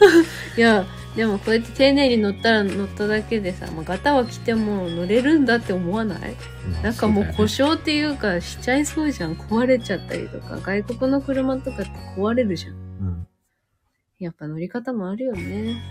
[0.57, 0.85] いや、
[1.15, 6.35] でもこうやって丁寧に乗ったら乗っただけでさ、まあ、ガタは来ても乗れるんだって思わない？
[6.83, 9.33] なんかもう故そ障っていうかしちゃいそうじゃん。
[9.33, 10.57] 壊れちゃったりとか。
[10.57, 12.73] 外国の車とかって壊れるじゃん。
[12.73, 13.27] うん
[14.19, 15.81] やっぱ乗り方もあるよね。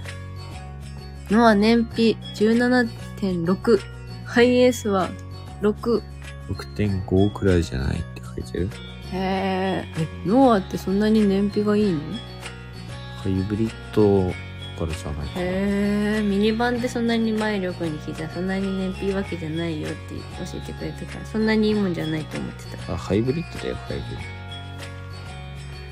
[1.30, 3.80] のは燃費17.6。
[4.24, 5.08] ハイエースは
[5.62, 6.02] 6。
[6.48, 8.70] 6.5くらいじゃないって書いてる？
[9.12, 10.08] へーえ。
[10.26, 12.00] ノアってそんなに燃費がいいの？
[13.22, 14.32] ハイブリッド
[14.78, 15.42] からじゃないかな。
[15.42, 16.22] へえ。
[16.22, 22.92] ミニバンってそんなに前力に聞いたらそんなに燃費いいわけじゃないよって教えてくれたから、そんなにいいもんじゃないと思ってた。
[22.92, 23.96] あ、ハイブリッドだよ、ハイ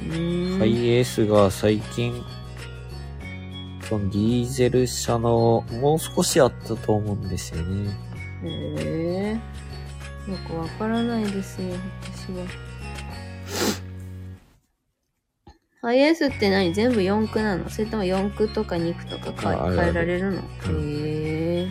[0.04, 0.56] ブリッうード。
[0.56, 0.58] ん。
[0.60, 2.22] ハイエースが最近、
[3.88, 7.90] そのディーゼル車のもう少しあったと思うんですよね。
[8.44, 9.38] へ
[10.28, 10.30] え。
[10.30, 11.68] よくわからないですよ、
[12.02, 12.44] 私は。
[15.86, 16.74] ハイエースって何？
[16.74, 17.70] 全部4区なの？
[17.70, 20.42] それとも4区とか2区とかかああるある変えられるの？
[20.68, 21.68] うんへえ。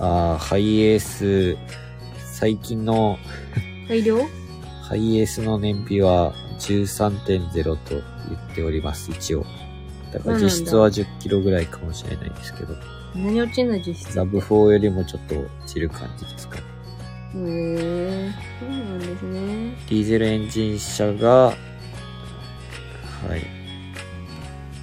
[0.00, 1.56] あーハイエース、
[2.18, 3.20] 最近の
[3.88, 4.18] 大量？
[4.82, 9.46] ハイエースの燃費は13.0と言っております、一応。
[10.12, 12.74] だから実質は10キロぐらいかもしれないですけど、
[13.14, 14.16] 何落ちんの実質？
[14.16, 16.62] ラブ4よりもちょっと落ちる感じですかね。
[17.36, 18.32] へえ。
[18.58, 19.76] そうなんですね。
[19.88, 21.54] ディーゼルエンジン車が、
[23.28, 23.42] はい、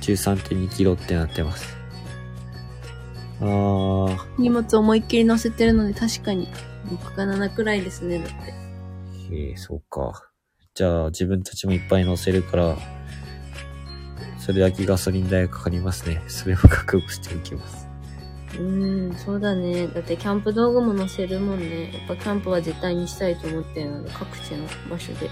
[0.02, 1.78] 13.2キロってなってます。
[3.42, 6.48] あー、荷物思いっきり乗せてるので確かに
[6.88, 8.54] 6か7くらいですね、だって。
[9.32, 10.30] ええそうか。
[10.74, 12.78] じゃあ自分たちもいっぱい乗せるから、
[14.40, 16.22] それだけガソリン代がかかりますね。
[16.28, 17.88] それも覚悟しておきます。
[18.56, 19.88] うーん、そうだね。
[19.88, 21.94] だってキャンプ道具も載せるもんね。
[21.94, 25.30] やっぱキャンプは絶対にしたいと思ってるので、各地の場所で。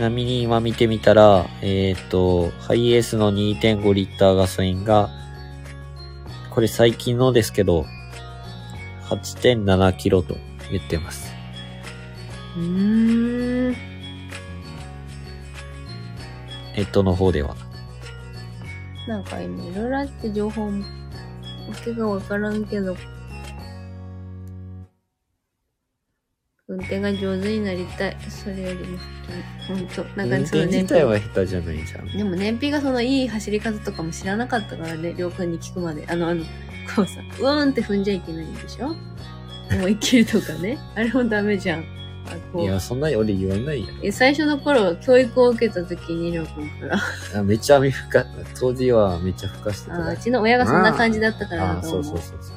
[0.00, 5.10] ちなみに今見てみたら、えっ、と、ハイエースの2.5リッターガソリンが、
[6.48, 7.84] これ最近のですけど、
[9.10, 10.38] 8.7キロと
[10.70, 11.30] 言ってます。
[12.56, 13.72] うーん。
[13.72, 13.76] ネ
[16.76, 17.54] ットの方では。
[19.06, 20.86] なんか今いろいろあって情報も、わ
[21.84, 22.96] けがわからんけど、
[26.70, 28.16] 運転が上手になりたい。
[28.28, 28.96] それよりも
[29.66, 31.28] 本当に、本当なん運かその自体は費。
[31.28, 32.06] 下手じゃないじゃん。
[32.16, 36.06] でも燃費がそのいい走り方とかも知らなかったからね、りょうくんに聞くまで。
[36.08, 36.44] あの、あの、
[36.94, 38.94] こうさ、うーんって踏んじゃいけないんでしょ？
[39.72, 40.78] 思いっきりとかね。
[40.94, 41.80] あれもダメじゃん。
[41.80, 41.86] い
[42.54, 43.88] うや、そんなに俺言わないよ。
[44.04, 47.00] え最初の頃、教育を受けた時にりょうくんから、
[47.40, 48.24] あめっちゃ雨ふか、
[48.58, 50.16] 当時はめっちゃ吹かしてたあう。
[50.16, 52.04] ちの親がそんな感じだったからああ、だと思う。
[52.04, 52.56] そうそうそうそう。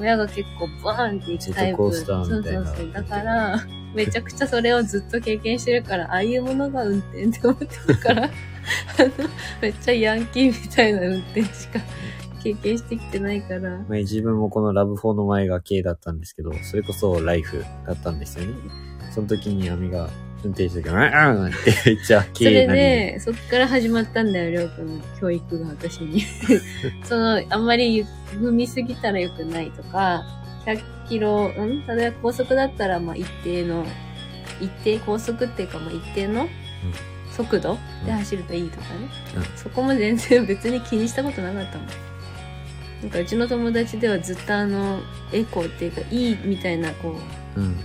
[0.00, 1.78] 親が結構バーンっていくタイプ。
[1.78, 2.92] そうそうそう。
[2.92, 3.58] だから、
[3.94, 8.30] めちゃくちゃそれをずっと経験してるから、ああいうものが運転って思ってるから、あの、
[9.62, 11.80] めっちゃヤンキーみたいな運転しか
[12.42, 13.78] 経験してきてないから。
[13.88, 18.54] 前自分もこのラブ4の前が K だったんですけど、それこそライフだったんですよね。
[19.12, 20.10] その時にアミが
[20.44, 22.66] 運転してる時、うんうんってめっちゃそ K れ。
[22.66, 26.22] で、そっから始まったんだよ、りょうくんの教育が私に。
[27.04, 30.24] その、あんまり踏みすぎたら良くないとか、
[30.64, 31.86] 100キロ、ん？
[31.86, 33.84] 例えば高速だったら、まあ一定の、
[34.60, 36.48] 一定高速っていうか、まあ一定の
[37.32, 39.08] 速度で走るといいとかね。
[39.36, 41.88] うんそこも全然別に気にしたことなかったもん。
[43.02, 45.00] なんかうちの友達ではずっとあの、
[45.32, 47.16] エコーっていうか、いいみたいな、こ
[47.56, 47.76] う、うん。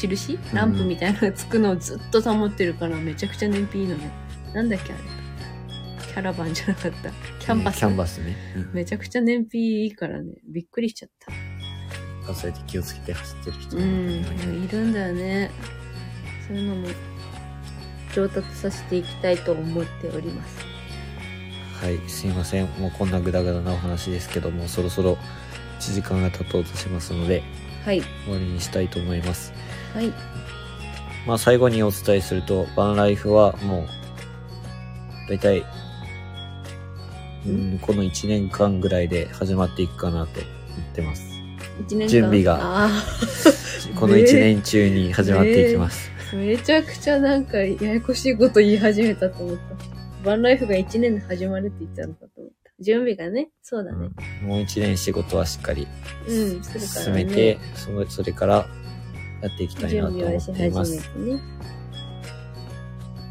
[0.00, 0.38] 印？
[0.52, 4.10] ランプみたいなのがつくのをずっと保ってるからめちゃくちゃ燃費いいのね。
[4.54, 5.02] なんだっけあれ？
[6.06, 7.10] キャラバンじゃなかった。
[7.38, 7.78] キャンバス？
[7.78, 8.36] キャンバスね。
[8.56, 8.72] うん。
[8.74, 10.34] めちゃくちゃ燃費いいからね。
[10.46, 11.32] びっくりしちゃった。
[12.34, 13.90] そうやって気をつけて走ってる人もうん。
[13.90, 15.50] いるいるんだよね。
[16.46, 16.88] そういうのも
[18.14, 20.58] 上達させていきたいと思っております。
[21.82, 22.66] はい、すいません。
[22.78, 25.18] もうこんなグダグダなお話ですけども、そろそろ
[25.80, 27.42] 1時間が経とうとしますので、
[27.84, 28.02] はい。
[28.24, 29.52] 終わりにしたいと思います。
[29.94, 30.12] はい。
[31.26, 33.86] まあ最後にお伝えすると、バンライフはも
[35.26, 35.64] う、だいたい、
[37.46, 40.48] うん、この1年間ぐらいで始まっていくかなと思
[40.92, 41.24] ってます。
[41.86, 42.08] 一年間？
[42.08, 42.90] 準備があ
[43.98, 46.10] この1年中に始まっていきます。
[46.32, 49.62] あ、 めちゃくちゃなんかややこしいこと言い始めたと思った。
[50.24, 52.70] バンライフが一年で始まるって言ったのかと思った。
[52.80, 53.50] 準備がね。
[53.62, 54.08] そうだね。
[54.42, 55.86] うんもう1年仕事はしっかり
[56.28, 57.24] うん、進ね。
[57.24, 57.58] めて、
[58.08, 58.66] それから
[59.42, 61.10] やっていきたい準なと思っ備をして始います。
[61.18, 61.40] めてね。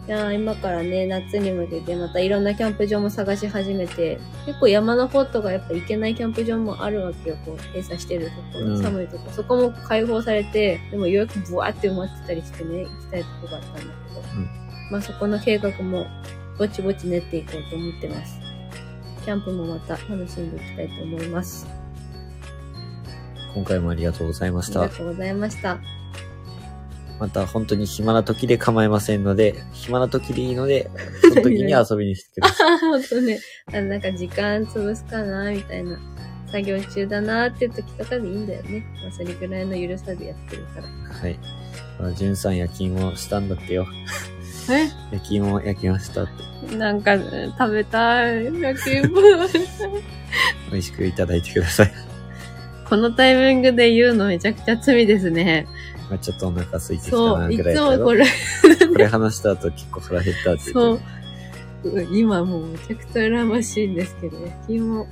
[0.07, 9.31] じゃあ今からね、夏に向けてまたいろんなキャンプ場も探し始めて、結構山の方とかやっぱ行けないキャンプ場もあるわけよ、こう閉鎖してるところ、うん寒いとこ。
[9.31, 14.49] そこも開放されて、でも予約ブワーって埋まってたりしてね、行きたいとこがあったんだけど、うん
[14.91, 16.05] まあそこの計画も
[16.57, 18.39] ぼちぼち練っていこうと思ってます。
[19.23, 21.67] キャンプもまた楽しんでいきたいと思います。
[23.53, 24.97] 今回もありがとうございましたありが。
[24.97, 25.77] とうございました。
[27.21, 30.89] また本当に暇な時で構いませんので、暇な時でいいので、
[31.21, 32.79] その時に遊びに来てください。
[32.79, 33.39] ほんとね、
[33.71, 35.99] あのなんか時間潰すかな、みたいな。
[36.47, 38.83] 作業中だなっていう時とかでいいんだよね。
[39.03, 40.87] まあそれぐらいの緩さでやってるから。
[41.15, 41.39] はい。
[41.99, 43.85] まあ、じゅんさん焼き芋したんだってよ。
[45.11, 46.31] 焼き芋焼きましたって。
[46.73, 48.45] えなんか、食べたい。
[48.61, 49.21] 焼き芋
[50.71, 51.93] 美味しくいただいてください。
[52.89, 55.67] このタイミングで言うのめちゃくちゃ罪ですね。
[56.11, 61.03] まあ、ちょっとお腹空いてきたなぐらいそう、いつもこれこれ話した後結構腹減ったって言って、
[61.83, 62.07] そう。
[62.11, 65.07] 今もうめちゃくちゃ羨ましいんですけど、焼き芋。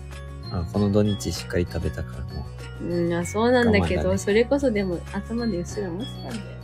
[0.51, 2.45] あこの土日しっかり食べたからも
[2.81, 2.85] う。
[2.85, 6.59] うん、あそうなんだけど、ね、それこそでも頭でうっすら持ってたんで。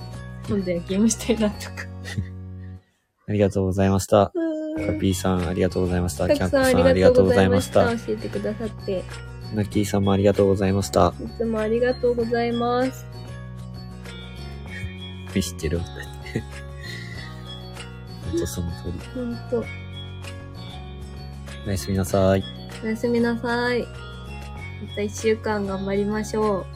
[0.49, 1.75] 今度焼き芋したいなとか。
[3.27, 4.33] ありがとうございました。
[4.75, 6.27] カピーさん、ありがとうございました。
[6.27, 7.85] キャンプさん、ありがとうございました。
[7.97, 9.03] 教えてくださって。
[9.53, 11.13] ナッキーさんもありがとうございました。
[11.23, 13.14] いつもありがとうございます。
[15.35, 15.93] びしてるみたい。
[18.31, 18.93] ほんとその通り。
[19.13, 19.63] ほんと。
[21.67, 22.43] おやすみなさい。
[22.83, 23.81] おやすみなさい。
[23.81, 23.87] ま
[24.95, 26.74] た一週間頑張りましょう。